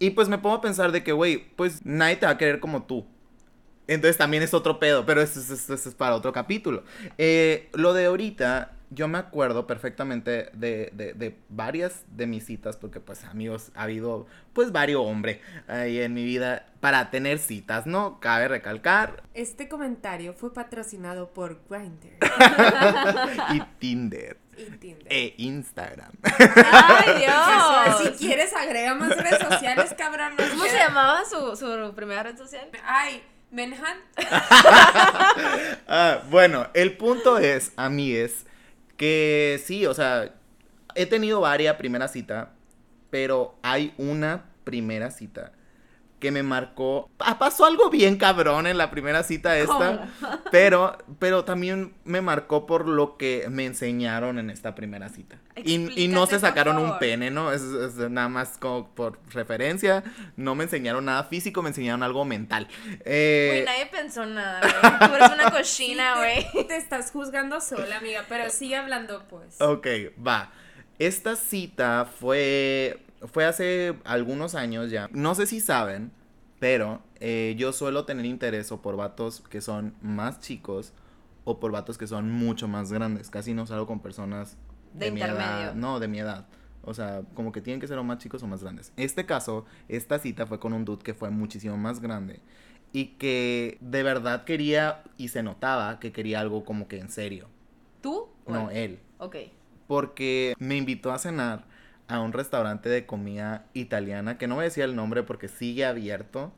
[0.00, 2.58] y pues me pongo a pensar de que, güey, pues nadie te va a querer
[2.58, 3.06] como tú.
[3.86, 6.84] Entonces también es otro pedo, pero eso, es- eso es para otro capítulo.
[7.18, 12.76] Eh, lo de ahorita, yo me acuerdo perfectamente de, de, de varias de mis citas,
[12.76, 17.86] porque pues amigos, ha habido pues varios hombres ahí en mi vida para tener citas,
[17.86, 18.20] ¿no?
[18.20, 19.24] Cabe recalcar.
[19.34, 22.10] Este comentario fue patrocinado por Grindr
[23.54, 24.36] y Tinder.
[24.68, 25.06] Y Tinder.
[25.10, 26.12] E Instagram.
[26.22, 27.04] ¡Ay,
[27.98, 28.16] Si Dios!
[28.18, 30.34] quieres, agrega más redes sociales, cabrón.
[30.38, 32.68] no ¿Cómo se llamaba su, su primera red social?
[32.84, 33.98] Ay, Benhan.
[35.92, 38.46] Ah, bueno, el punto es, a mí es
[38.96, 40.32] que sí, o sea,
[40.94, 42.48] he tenido varias primeras citas,
[43.10, 45.52] pero hay una primera cita
[46.20, 47.10] que me marcó.
[47.38, 50.08] Pasó algo bien cabrón en la primera cita esta,
[50.52, 55.38] pero, pero también me marcó por lo que me enseñaron en esta primera cita.
[55.56, 57.52] Y, y no se sacaron un pene, ¿no?
[57.52, 60.04] Es, es nada más como por referencia.
[60.36, 62.68] No me enseñaron nada físico, me enseñaron algo mental.
[63.04, 65.08] Eh, Güey, nadie pensó nada, güey.
[65.10, 66.52] Tú eres una cochina, Sí, güey.
[66.52, 69.60] te, te estás juzgando sola, amiga, pero sigue hablando, pues.
[69.60, 69.86] Ok,
[70.24, 70.52] va.
[70.98, 75.08] Esta cita fue, fue hace algunos años ya.
[75.12, 76.12] No sé si saben,
[76.58, 80.92] pero eh, yo suelo tener interés o por vatos que son más chicos
[81.44, 83.30] o por vatos que son mucho más grandes.
[83.30, 84.56] Casi no salgo con personas
[84.94, 85.30] De mi edad.
[85.30, 85.74] intermedio.
[85.74, 86.46] No, de mi edad.
[86.82, 88.92] O sea, como que tienen que ser o más chicos o más grandes.
[88.96, 92.40] Este caso, esta cita fue con un dude que fue muchísimo más grande
[92.92, 97.48] y que de verdad quería y se notaba que quería algo como que en serio.
[98.00, 98.28] ¿Tú?
[98.46, 98.92] No, él?
[98.92, 99.00] él.
[99.18, 99.36] Ok.
[99.86, 101.64] Porque me invitó a cenar
[102.10, 105.84] a un restaurante de comida italiana, que no voy a decir el nombre porque sigue
[105.84, 106.52] abierto.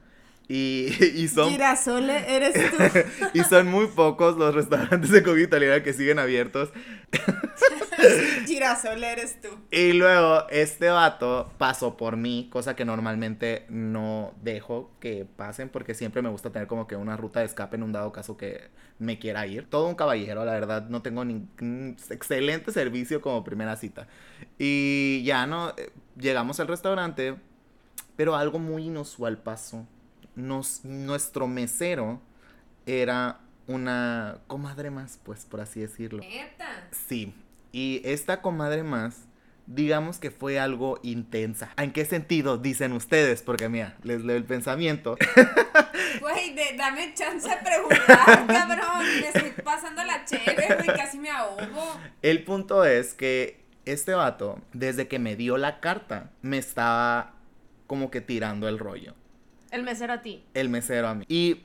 [0.49, 3.01] Y, y son, Girasole, eres tú.
[3.35, 6.71] y son muy pocos los restaurantes de comida italiana que siguen abiertos.
[8.47, 9.49] Girasole, eres tú.
[9.71, 15.95] Y luego este vato pasó por mí, cosa que normalmente no dejo que pasen porque
[15.95, 18.71] siempre me gusta tener como que una ruta de escape en un dado caso que
[18.99, 19.69] me quiera ir.
[19.69, 24.09] Todo un caballero, la verdad, no tengo ningún excelente servicio como primera cita.
[24.59, 27.37] Y ya no, eh, llegamos al restaurante,
[28.17, 29.87] pero algo muy inusual pasó.
[30.35, 32.21] Nos, nuestro mesero
[32.87, 36.21] era una comadre más, pues por así decirlo.
[36.21, 36.89] Neta.
[36.91, 37.35] Sí,
[37.73, 39.27] y esta comadre más,
[39.67, 41.71] digamos que fue algo intensa.
[41.77, 43.43] ¿En qué sentido dicen ustedes?
[43.43, 45.17] Porque mira, les leo el pensamiento.
[46.21, 49.03] Güey, dame chance de preguntar, cabrón.
[49.21, 51.99] Me estoy pasando la chévere, güey, casi me ahogo.
[52.21, 57.35] El punto es que este vato, desde que me dio la carta, me estaba
[57.87, 59.15] como que tirando el rollo.
[59.73, 60.45] El mesero a ti.
[60.55, 61.25] El mesero a mí.
[61.29, 61.63] Y,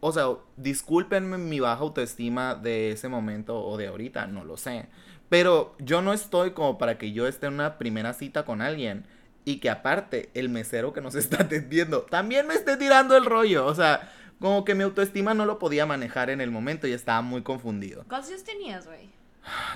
[0.00, 4.86] o sea, discúlpenme mi baja autoestima de ese momento o de ahorita, no lo sé.
[5.30, 9.06] Pero yo no estoy como para que yo esté en una primera cita con alguien
[9.46, 13.64] y que aparte el mesero que nos está atendiendo también me esté tirando el rollo.
[13.64, 17.22] O sea, como que mi autoestima no lo podía manejar en el momento y estaba
[17.22, 18.04] muy confundido.
[18.06, 19.08] ¿Cuántos años tenías, güey?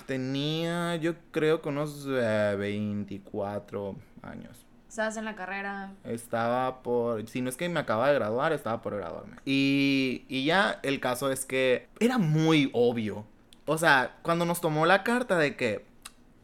[0.07, 4.67] Tenía, yo creo que unos eh, 24 años.
[4.91, 5.93] Estabas en la carrera.
[6.03, 9.37] Estaba por, si no es que me acaba de graduar, estaba por graduarme.
[9.45, 13.25] Y, y ya el caso es que era muy obvio.
[13.67, 15.87] O sea, cuando nos tomó la carta de que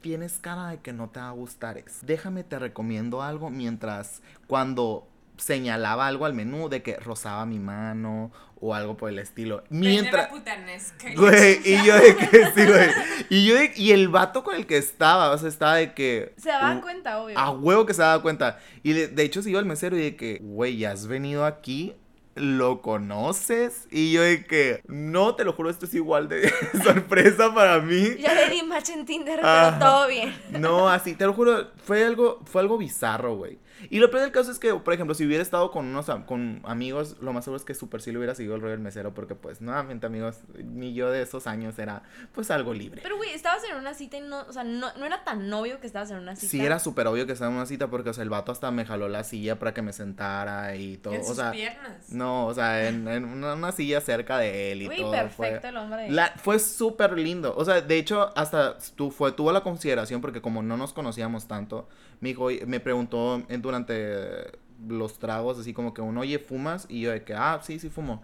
[0.00, 1.82] tienes cara de que no te va a gustar.
[2.02, 8.33] Déjame te recomiendo algo mientras cuando señalaba algo al menú de que rozaba mi mano
[8.59, 9.62] o algo por el estilo.
[9.68, 10.03] Mientras...
[10.03, 10.29] Mientras...
[10.29, 11.09] putanesca.
[11.14, 12.90] Güey, y yo de que sí, güey.
[13.29, 16.33] Y yo de- y el vato con el que estaba, o sea, estaba de que.
[16.38, 17.38] Se daban uh, cuenta, obvio.
[17.38, 18.59] A huevo que se daba cuenta.
[18.83, 21.44] Y de, de hecho se iba el mesero y de que, güey, ya has venido
[21.44, 21.94] aquí,
[22.35, 23.87] ¿lo conoces?
[23.90, 26.51] Y yo de que, no, te lo juro, esto es igual de
[26.85, 28.16] sorpresa para mí.
[28.18, 29.77] Ya le di match en Tinder, Ajá.
[29.79, 30.35] pero todo bien.
[30.51, 33.59] No, así, te lo juro, fue algo, fue algo bizarro, güey.
[33.90, 36.60] Y lo peor del caso es que, por ejemplo, si hubiera estado con unos con
[36.64, 39.14] amigos, lo más seguro es que super sí le hubiera seguido el rollo del mesero,
[39.14, 43.00] porque pues, nuevamente, amigos, ni yo de esos años era, pues, algo libre.
[43.02, 45.80] Pero, güey, estabas en una cita y no, o sea, no, no era tan obvio
[45.80, 46.50] que estabas en una cita.
[46.50, 48.70] Sí, era súper obvio que estaba en una cita porque, o sea, el vato hasta
[48.70, 51.14] me jaló la silla para que me sentara y todo.
[51.14, 52.10] En o sus sea, piernas.
[52.10, 55.12] no, o sea, en, en una, una silla cerca de él y Güey, todo.
[55.12, 56.10] perfecto Fue, el hombre.
[56.10, 57.54] la, fue súper lindo.
[57.56, 61.46] O sea, de hecho, hasta tu, fue, tuvo la consideración porque como no nos conocíamos
[61.46, 61.88] tanto,
[62.20, 66.87] me dijo, me preguntó en- durante los tragos, así como que uno, oye, ¿fumas?
[66.88, 68.22] Y yo de que, ah, sí, sí fumo.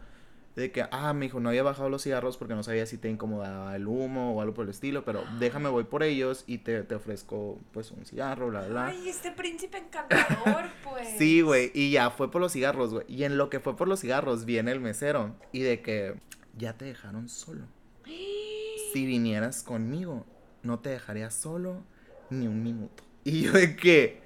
[0.56, 3.08] De que, ah, me dijo, no había bajado los cigarros porque no sabía si te
[3.08, 6.82] incomodaba el humo o algo por el estilo, pero déjame, voy por ellos y te,
[6.82, 8.86] te ofrezco, pues, un cigarro, bla, bla.
[8.88, 11.08] Ay, este príncipe encantador, pues.
[11.16, 13.06] Sí, güey, y ya fue por los cigarros, güey.
[13.08, 16.16] Y en lo que fue por los cigarros viene el mesero y de que
[16.56, 17.64] ya te dejaron solo.
[18.92, 20.26] Si vinieras conmigo,
[20.62, 21.82] no te dejaría solo
[22.28, 23.02] ni un minuto.
[23.24, 24.21] Y yo de que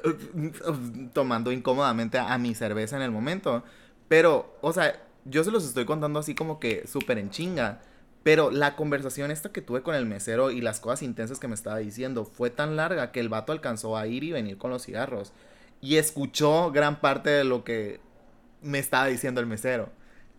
[1.12, 3.62] tomando incómodamente a mi cerveza en el momento,
[4.08, 7.80] pero, o sea, yo se los estoy contando así como que súper en chinga.
[8.22, 11.54] Pero la conversación esta que tuve con el mesero y las cosas intensas que me
[11.54, 14.84] estaba diciendo fue tan larga que el vato alcanzó a ir y venir con los
[14.84, 15.32] cigarros.
[15.80, 18.00] Y escuchó gran parte de lo que
[18.62, 19.90] me estaba diciendo el mesero.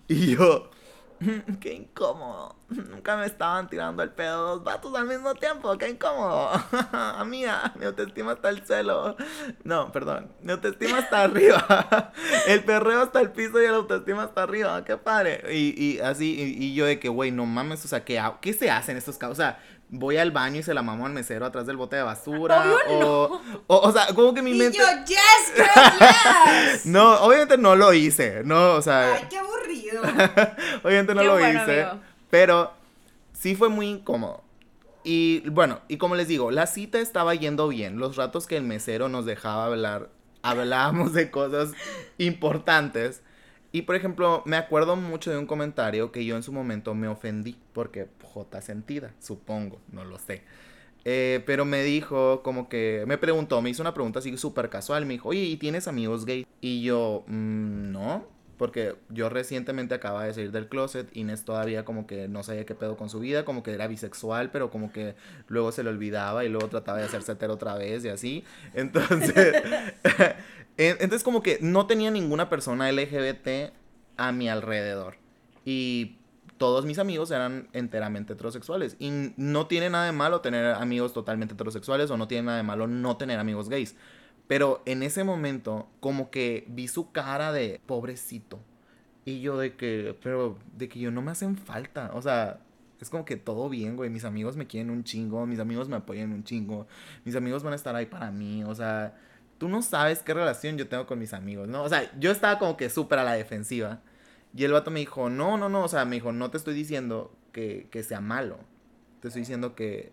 [0.08, 0.83] Y yo, "Mm,
[1.60, 2.56] qué incómodo.
[2.70, 5.78] Nunca me estaban tirando el pedo dos vatos al mismo tiempo.
[5.78, 6.50] Qué incómodo.
[6.92, 9.16] Amiga, mi autoestima está al suelo.
[9.64, 10.32] No, perdón.
[10.42, 12.12] Mi autoestima está arriba.
[12.48, 14.84] El perreo está al piso y el autoestima está arriba.
[14.84, 15.44] Qué padre.
[15.54, 17.86] Y, y así, y, y yo de que, güey, no mames.
[17.86, 19.34] O sea, ¿qué, ¿qué se hace en estos casos?
[19.34, 19.60] O sea,
[19.96, 22.64] voy al baño y se la mamo al mesero atrás del bote de basura.
[22.90, 24.78] o, o, o sea, como que mi Y mente.
[24.78, 25.68] yo, yes, girl,
[26.74, 26.86] yes.
[26.86, 28.42] No, obviamente no lo hice.
[28.44, 29.14] No, o sea.
[29.16, 30.02] Ay, qué aburrido.
[30.84, 31.84] Obviamente no Qué lo bueno, hice.
[31.84, 32.04] amigo.
[32.30, 32.74] Pero
[33.34, 34.44] sí fue muy incómodo.
[35.04, 38.00] Y bueno, y como les digo, la cita estaba yendo bien.
[38.00, 40.10] Los ratos que el mesero nos dejaba hablar,
[40.42, 41.72] hablábamos de cosas
[42.18, 43.22] importantes.
[43.72, 47.08] Y por ejemplo, me acuerdo mucho de un comentario que yo en su momento me
[47.08, 47.58] ofendí.
[47.74, 50.41] Porque J sentida, supongo, no lo sé.
[51.06, 55.06] Eh, pero me dijo como que, me preguntó, me hizo una pregunta así súper casual.
[55.06, 56.46] Me dijo, oye, ¿y tienes amigos gay?
[56.62, 58.26] Y yo, "Mm, no.
[58.58, 61.10] Porque yo recientemente acababa de salir del closet.
[61.17, 63.43] Inés todavía como que no sabía qué pedo con su vida.
[63.43, 65.15] Como que era bisexual, pero como que
[65.50, 68.43] luego se le olvidaba y luego trataba de hacerse hetero otra vez y así.
[68.74, 69.56] Entonces,
[70.78, 73.74] en- entonces como que no tenía ninguna persona LGBT
[74.17, 75.15] a mi alrededor.
[75.65, 76.17] Y
[76.63, 78.95] todos mis amigos eran enteramente heterosexuales.
[78.97, 82.63] Y no tiene nada de malo tener amigos totalmente heterosexuales o no tiene nada de
[82.63, 83.97] malo no tener amigos gays.
[84.47, 88.62] Pero en ese momento, como que vi su cara de pobrecito.
[89.26, 92.12] Y yo de que, pero de que yo no me hacen falta.
[92.13, 92.62] O sea,
[93.02, 94.10] es como que todo bien, güey.
[94.10, 96.88] Mis amigos me quieren un chingo, mis amigos me apoyan un chingo.
[97.26, 98.63] Mis amigos van a estar ahí para mí.
[98.63, 99.17] O sea,
[99.58, 101.84] tú no sabes qué relación yo tengo con mis amigos, ¿no?
[101.84, 103.99] O sea, yo estaba como que súper a la defensiva.
[104.56, 106.74] Y el vato me dijo, no, no, no, o sea, me dijo, no te estoy
[106.74, 108.58] diciendo que, que sea malo.
[109.20, 110.12] Te estoy diciendo que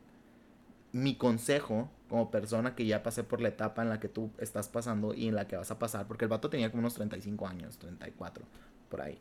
[0.92, 4.68] mi consejo como persona que ya pasé por la etapa en la que tú estás
[4.68, 7.46] pasando y en la que vas a pasar, porque el vato tenía como unos 35
[7.46, 8.44] años, 34,
[8.88, 9.18] por ahí.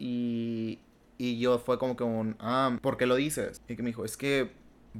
[0.00, 0.80] Y,
[1.16, 3.62] y yo fue como que un, ah, ¿por qué lo dices?
[3.68, 4.50] Y que me dijo, es que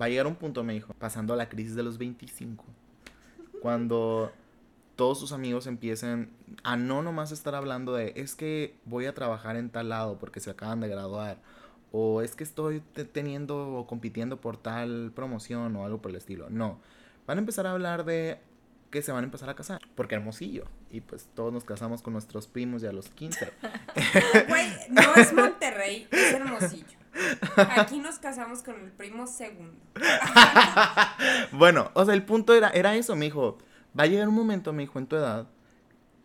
[0.01, 2.65] va a llegar un punto, me dijo, pasando a la crisis de los 25,
[3.61, 4.31] cuando
[5.03, 6.31] todos sus amigos empiecen
[6.63, 10.39] a no nomás estar hablando de, es que voy a trabajar en tal lado porque
[10.39, 11.39] se acaban de graduar,
[11.91, 16.19] o es que estoy te- teniendo o compitiendo por tal promoción o algo por el
[16.19, 16.51] estilo.
[16.51, 16.79] No,
[17.27, 18.39] van a empezar a hablar de
[18.93, 22.13] que se van a empezar a casar, porque hermosillo, y pues todos nos casamos con
[22.13, 23.53] nuestros primos ya a los 15.
[24.49, 26.97] Güey, no es Monterrey, es Hermosillo.
[27.57, 29.75] Aquí nos casamos con el primo segundo.
[31.53, 33.59] bueno, o sea, el punto era, era eso, me dijo,
[33.99, 35.47] va a llegar un momento, me dijo, en tu edad,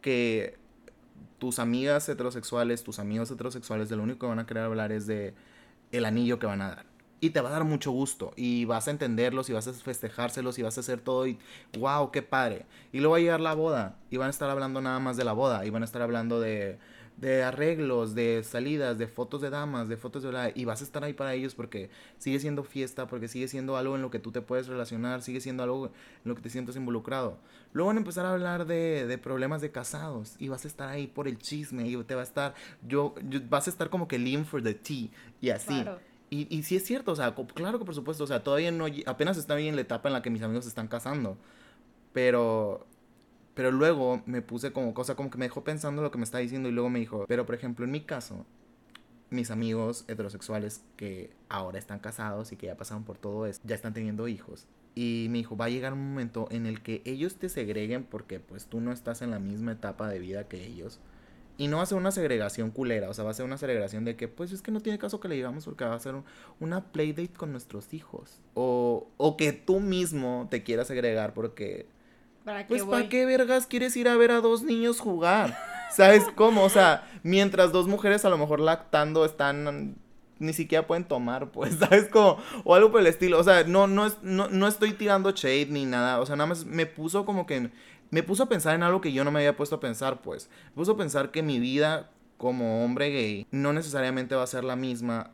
[0.01, 0.57] que
[1.37, 5.07] tus amigas heterosexuales, tus amigos heterosexuales, de lo único que van a querer hablar es
[5.07, 5.33] de
[5.91, 6.85] el anillo que van a dar.
[7.19, 8.31] Y te va a dar mucho gusto.
[8.35, 11.25] Y vas a entenderlos y vas a festejárselos y vas a hacer todo.
[11.25, 11.39] Y
[11.79, 12.67] wow, qué padre.
[12.91, 13.97] Y luego va a llegar la boda.
[14.11, 15.65] Y van a estar hablando nada más de la boda.
[15.65, 16.77] Y van a estar hablando de,
[17.17, 20.31] de arreglos, de salidas, de fotos de damas, de fotos de...
[20.31, 23.75] la- Y vas a estar ahí para ellos porque sigue siendo fiesta, porque sigue siendo
[23.75, 25.91] algo en lo que tú te puedes relacionar, sigue siendo algo en
[26.25, 27.37] lo que te sientes involucrado.
[27.73, 30.89] Luego van a empezar a hablar de, de problemas de casados y vas a estar
[30.89, 32.53] ahí por el chisme y te va a estar,
[32.87, 35.09] yo, yo- vas a estar como que lean for the tea
[35.41, 35.81] y así.
[35.81, 35.99] Claro.
[36.29, 38.85] Y, y sí es cierto, o sea, claro que por supuesto, o sea, todavía no,
[39.05, 41.37] apenas estoy en la etapa en la que mis amigos se están casando,
[42.13, 42.85] pero,
[43.57, 46.37] pero luego me puse como cosa, como que me dejó pensando lo que me está
[46.37, 48.45] diciendo y luego me dijo, pero por ejemplo, en mi caso,
[49.29, 53.75] mis amigos heterosexuales que ahora están casados y que ya pasaron por todo esto, ya
[53.75, 54.67] están teniendo hijos.
[54.95, 58.39] Y me dijo, va a llegar un momento en el que ellos te segreguen porque
[58.39, 60.99] pues tú no estás en la misma etapa de vida que ellos.
[61.59, 64.05] Y no va a ser una segregación culera, o sea, va a ser una segregación
[64.05, 66.13] de que pues es que no tiene caso que le digamos porque va a ser
[66.13, 66.23] un-
[66.59, 68.39] una playdate con nuestros hijos.
[68.53, 71.87] O, o que tú mismo te quieras segregar porque
[72.47, 72.91] ¿Para qué pues, voy?
[72.95, 75.57] ¿para qué vergas quieres ir a ver a dos niños jugar?
[75.91, 76.63] ¿Sabes cómo?
[76.63, 79.97] O sea, mientras dos mujeres a lo mejor lactando están.
[80.39, 82.37] Ni siquiera pueden tomar, pues, ¿sabes cómo?
[82.63, 83.37] O algo por el estilo.
[83.37, 86.21] O sea, no, no, es, no, no estoy tirando shade ni nada.
[86.21, 87.69] O sea, nada más me puso como que.
[88.11, 90.49] Me puso a pensar en algo que yo no me había puesto a pensar, pues.
[90.67, 94.63] Me puso a pensar que mi vida como hombre gay no necesariamente va a ser
[94.63, 95.31] la misma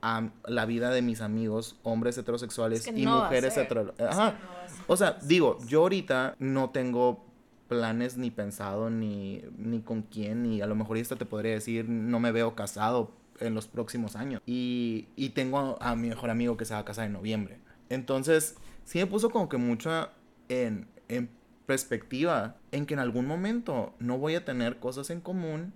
[0.00, 3.64] a la vida de mis amigos, hombres heterosexuales Es que y no mujeres ser.
[3.64, 3.88] hetero.
[3.92, 4.32] Es que Ajá.
[4.32, 7.24] no O sea, digo, yo ahorita no tengo
[7.68, 11.88] planes ni pensado ni, ni con quién y a lo mejor esta te podría decir
[11.88, 16.56] no me veo casado en los próximos años y, y tengo a, mi mejor amigo
[16.58, 20.10] que se va a casar en noviembre entonces sí me puso como que mucho
[20.50, 21.30] en, en
[21.64, 25.72] perspectiva en que en algún momento no voy a tener cosas en común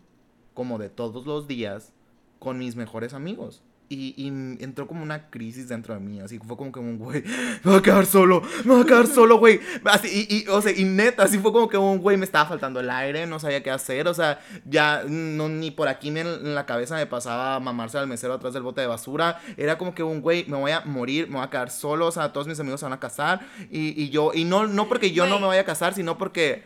[0.55, 1.93] como de todos los días
[2.39, 3.63] con mis mejores amigos.
[3.91, 4.29] Y, y
[4.63, 7.23] entró como una crisis dentro de mí, así fue como que un güey,
[7.65, 9.61] me voy a quedar solo, me voy a quedar solo, güey.
[9.85, 12.47] Así, y, y, o sea, y neta, así fue como que un güey me estaba
[12.47, 16.21] faltando el aire, no sabía qué hacer, o sea, ya no, ni por aquí me-
[16.21, 19.41] en la cabeza me pasaba mamarse al mesero atrás del bote de basura.
[19.57, 22.13] Era como que un güey, me voy a morir, me voy a quedar solo, o
[22.13, 23.41] sea, todos mis amigos se van a casar.
[23.71, 26.63] Y, y yo, y no, no porque yo no me vaya a casar, sino porque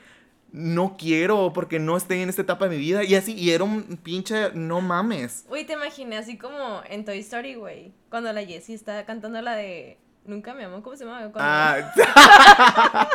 [0.53, 3.05] no quiero, porque no estoy en esta etapa de mi vida.
[3.05, 5.45] Y así, y era un pinche, no mames.
[5.49, 7.93] Güey, te imaginé así como en Toy Story, güey.
[8.11, 11.33] Cuando la Jessie está cantando la de Nunca me amó, ¿cómo se llama?
[11.35, 11.91] Ah,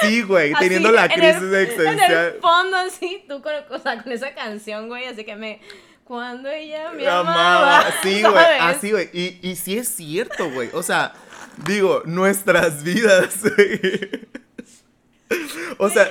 [0.00, 2.24] sí, güey, Así, teniendo la crisis el- de En existencial.
[2.34, 5.60] el fondo, así, tú con, o sea, con esa canción, güey, así que me...
[6.04, 7.94] Cuando ella me amaba, amaba.
[8.02, 9.10] Sí, güey, así, güey.
[9.12, 10.68] Y, y sí es cierto, güey.
[10.72, 11.12] O sea,
[11.66, 13.80] digo, nuestras vidas, güey.
[15.78, 16.10] O sea,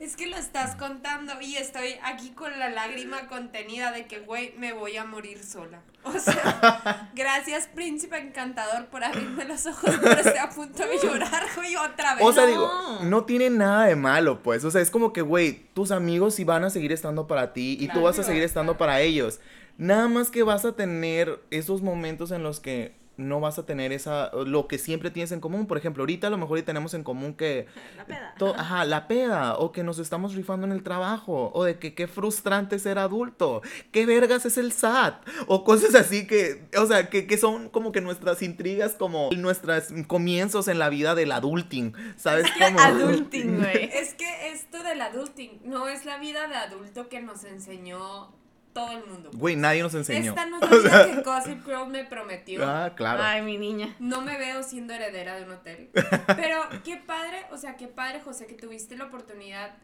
[0.00, 4.54] Es que lo estás contando y estoy aquí con la lágrima contenida de que, güey,
[4.56, 5.82] me voy a morir sola.
[6.04, 11.44] O sea, gracias, príncipe encantador, por abrirme los ojos, pero estoy a punto de llorar,
[11.54, 12.24] güey, otra vez.
[12.24, 12.48] O sea, No.
[12.48, 12.70] digo,
[13.02, 14.64] no tiene nada de malo, pues.
[14.64, 17.76] O sea, es como que, güey, tus amigos sí van a seguir estando para ti
[17.78, 19.40] y tú vas a seguir estando para ellos.
[19.76, 23.92] Nada más que vas a tener esos momentos en los que no vas a tener
[23.92, 25.66] esa, lo que siempre tienes en común.
[25.66, 27.66] Por ejemplo, ahorita a lo mejor y tenemos en común que
[27.96, 28.34] La peda.
[28.38, 31.94] To- ajá, la peda, o que nos estamos rifando en el trabajo, o de que
[31.94, 33.62] qué frustrante ser adulto,
[33.92, 37.92] qué vergas es el SAT, o cosas así que, o sea, que, que son como
[37.92, 42.80] que nuestras intrigas, como nuestros comienzos en la vida del adulting, ¿sabes cómo?
[42.80, 43.90] Adulting, güey.
[43.92, 48.32] Es que esto del adulting no es la vida de adulto que nos enseñó
[48.72, 49.30] todo el mundo.
[49.34, 50.30] Güey, nadie nos enseñó.
[50.30, 52.62] Esta no es la vida que Gossip Girl me prometió.
[52.64, 53.22] Ah, claro.
[53.22, 53.94] Ay, mi niña.
[53.98, 55.90] No me veo siendo heredera de un hotel.
[56.36, 59.74] Pero qué padre, o sea, qué padre, José, que tuviste la oportunidad.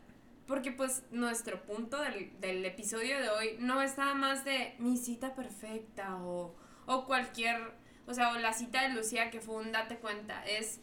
[0.47, 4.97] Porque pues nuestro punto del, del episodio de hoy no es nada más de mi
[4.97, 6.55] cita perfecta o,
[6.87, 7.73] o cualquier,
[8.07, 10.45] o sea, o la cita de Lucía que fue un date cuenta.
[10.47, 10.81] Es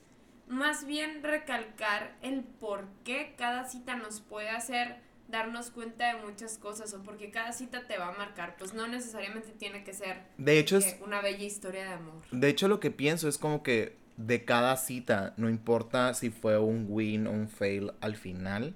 [0.47, 6.57] más bien recalcar el por qué cada cita nos puede hacer darnos cuenta de muchas
[6.57, 8.55] cosas o porque cada cita te va a marcar.
[8.57, 12.21] Pues no necesariamente tiene que ser De hecho, es, que una bella historia de amor.
[12.31, 16.59] de hecho lo que pienso es como que de cada cita, no importa si fue
[16.59, 18.75] un win o un fail al final,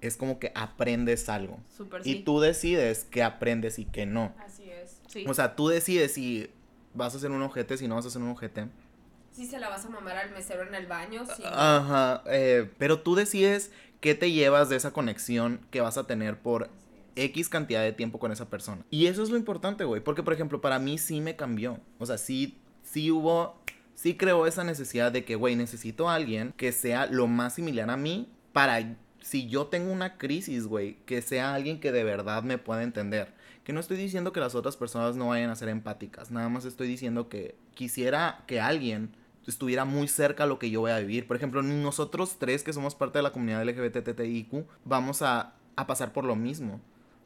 [0.00, 1.58] es como que aprendes algo.
[2.04, 2.22] Y sí.
[2.24, 4.34] tú decides qué aprendes y qué no.
[4.38, 5.00] Así es.
[5.08, 5.24] Sí.
[5.26, 6.50] O sea, tú decides si
[6.94, 8.68] vas a hacer un ojete, si no vas a hacer un ojete.
[9.32, 11.42] Si se la vas a mamar al mesero en el baño, sí.
[11.46, 13.70] Ajá, eh, pero tú decides
[14.00, 16.70] qué te llevas de esa conexión que vas a tener por
[17.16, 18.84] X cantidad de tiempo con esa persona.
[18.90, 21.80] Y eso es lo importante, güey, porque por ejemplo, para mí sí me cambió.
[21.98, 23.60] O sea, sí, sí hubo,
[23.94, 27.90] sí creó esa necesidad de que, güey, necesito a alguien que sea lo más similar
[27.90, 32.42] a mí para, si yo tengo una crisis, güey, que sea alguien que de verdad
[32.42, 33.34] me pueda entender.
[33.64, 36.64] Que no estoy diciendo que las otras personas no vayan a ser empáticas, nada más
[36.64, 39.10] estoy diciendo que quisiera que alguien
[39.48, 41.26] estuviera muy cerca a lo que yo voy a vivir.
[41.26, 46.12] Por ejemplo, nosotros tres que somos parte de la comunidad LGBTTIQ, vamos a, a pasar
[46.12, 46.80] por lo mismo.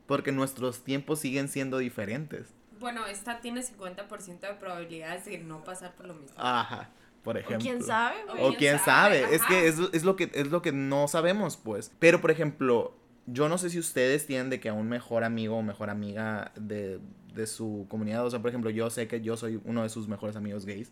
[0.06, 2.54] Porque nuestros tiempos siguen siendo diferentes.
[2.80, 6.34] Bueno, esta tiene 50% de probabilidades de no pasar por lo mismo.
[6.36, 6.90] Ajá,
[7.22, 7.58] por O ejemplo.
[7.60, 8.48] quién sabe, O.
[8.48, 11.56] O quién sabe, sabe, es que es, es lo que es lo que no sabemos,
[11.56, 11.92] pues.
[12.00, 12.96] Pero por ejemplo,
[13.26, 16.50] yo no sé si ustedes tienen de que a un mejor amigo o mejor amiga
[16.56, 16.98] de,
[17.34, 20.08] de su comunidad, o sea, por ejemplo, yo sé que yo soy uno de sus
[20.08, 20.90] mejores amigos gays.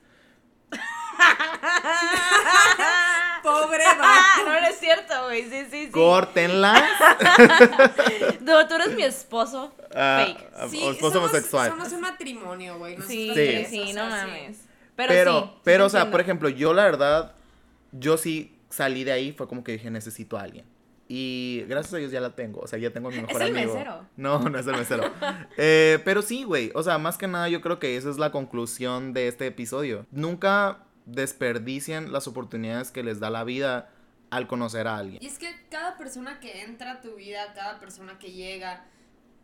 [3.63, 3.97] Pobre Ah,
[4.39, 4.51] vato.
[4.51, 5.43] no, no es cierto, güey.
[5.45, 5.91] Sí, sí, sí.
[5.91, 6.75] Córtenla.
[8.41, 9.75] No, tú eres mi esposo.
[9.95, 10.51] Ah, Fake.
[10.57, 11.71] ah, Sí, o esposo somos, homosexual.
[11.71, 12.97] somos un matrimonio, güey.
[13.03, 14.17] Sí, sí, o sí, sea, no sí.
[14.27, 14.59] mames.
[14.97, 15.61] Pero, Pero, sí.
[15.65, 16.11] pero, sí o sea, entiendo.
[16.13, 17.33] por ejemplo, yo la verdad,
[17.93, 20.65] yo sí salí de ahí, fue como que dije, necesito a alguien.
[21.09, 23.57] Y gracias a Dios ya la tengo, o sea, ya tengo a mi mejor el
[23.57, 23.73] amigo.
[23.75, 24.07] mesero.
[24.17, 25.11] No, no es el mesero.
[25.57, 28.31] Eh, pero sí, güey, o sea, más que nada yo creo que esa es la
[28.31, 30.07] conclusión de este episodio.
[30.13, 30.79] Nunca
[31.13, 33.91] desperdicien las oportunidades que les da la vida
[34.31, 35.23] al conocer a alguien.
[35.23, 38.85] Y es que cada persona que entra a tu vida, cada persona que llega,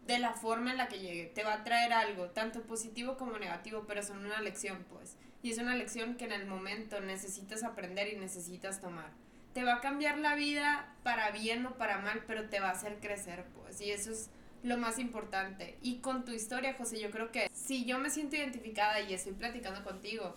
[0.06, 3.38] de la forma en la que llegue, te va a traer algo, tanto positivo como
[3.38, 5.16] negativo, pero son una lección, pues.
[5.42, 9.10] Y es una lección que en el momento necesitas aprender y necesitas tomar.
[9.52, 12.72] Te va a cambiar la vida para bien o para mal, pero te va a
[12.72, 13.80] hacer crecer, pues.
[13.80, 14.30] Y eso es
[14.62, 15.78] lo más importante.
[15.82, 19.32] Y con tu historia, José, yo creo que si yo me siento identificada y estoy
[19.32, 20.36] platicando contigo,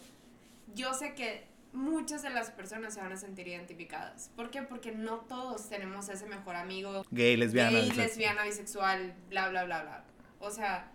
[0.76, 4.32] yo sé que muchas de las personas se van a sentir identificadas.
[4.36, 4.64] ¿Por qué?
[4.64, 7.72] Porque no todos tenemos ese mejor amigo Gay, lesbiana.
[7.72, 7.98] gay, dices.
[7.98, 10.04] lesbiana, bisexual, bla, bla, bla, bla.
[10.40, 10.92] O sea,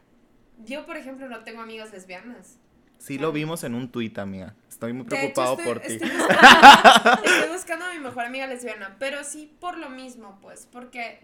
[0.64, 2.58] yo, por ejemplo, no tengo amigas lesbianas.
[2.98, 4.54] Sí lo vimos en un tuit, amiga.
[4.68, 5.92] Estoy muy De hecho, preocupado estoy- por ti.
[5.94, 10.66] Estoy buscando, estoy buscando a mi mejor amiga lesbiana, pero sí por lo mismo, pues,
[10.72, 11.20] porque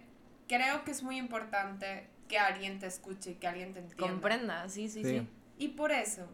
[0.46, 4.06] creo que es muy importante que alguien te escuche, que alguien te entienda.
[4.06, 5.10] Comprenda, sí, sí, Sí.
[5.20, 5.28] sí.
[5.58, 6.28] Y por eso,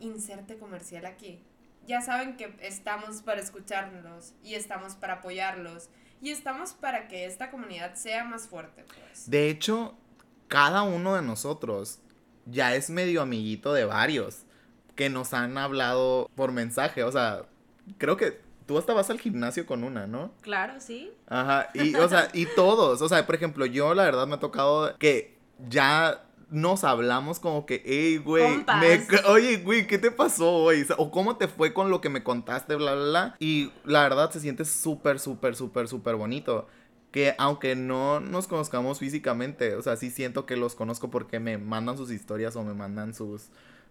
[0.00, 1.40] inserte comercial aquí.
[1.86, 5.88] Ya saben que estamos para escucharlos y estamos para apoyarlos
[6.20, 9.30] y estamos para que esta comunidad sea más fuerte, pues.
[9.30, 9.96] De hecho,
[10.48, 12.00] cada uno de nosotros
[12.46, 14.44] ya es medio amiguito de varios
[14.96, 17.04] que nos han hablado por mensaje.
[17.04, 17.42] O sea,
[17.98, 20.32] creo que tú hasta vas al gimnasio con una, ¿no?
[20.40, 21.12] Claro, sí.
[21.28, 23.00] Ajá, y, o sea, y todos.
[23.00, 25.38] O sea, por ejemplo, yo la verdad me ha tocado que
[25.68, 28.64] ya nos hablamos como que, hey, güey,
[29.26, 30.86] oye, güey, ¿qué te pasó hoy?
[30.96, 33.36] O cómo te fue con lo que me contaste, bla, bla, bla.
[33.38, 36.66] Y la verdad se siente súper, súper, súper, súper bonito.
[37.10, 41.56] Que aunque no nos conozcamos físicamente, o sea, sí siento que los conozco porque me
[41.58, 43.48] mandan sus historias o me mandan sus,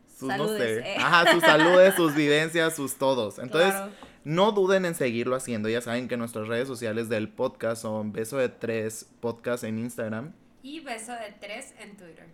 [0.07, 0.97] sus no Saludes, sé, eh.
[0.99, 3.39] ajá, sus saludes, sus vivencias, sus todos.
[3.39, 3.91] Entonces, Claro.
[4.23, 5.69] No duden en seguirlo haciendo.
[5.69, 10.33] Ya saben que nuestras redes sociales del podcast son Beso de Tres Podcast en Instagram.
[10.61, 12.27] Y beso de tres en Twitter.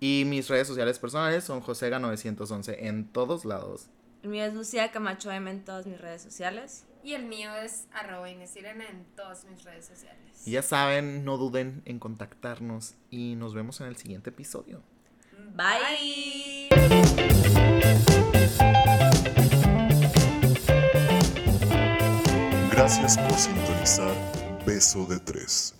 [0.00, 3.88] Y mis redes sociales personales son Josega911 en todos lados.
[4.22, 6.84] El mío es Lucía Camacho M en todas mis redes sociales.
[7.02, 10.18] Y el mío es arroba Inés Irene en todas mis redes sociales.
[10.44, 14.82] Y ya saben, no duden en contactarnos y nos vemos en el siguiente episodio.
[15.54, 16.68] Bye.
[22.70, 24.14] Gracias por sintonizar
[24.66, 25.77] Beso de Tres.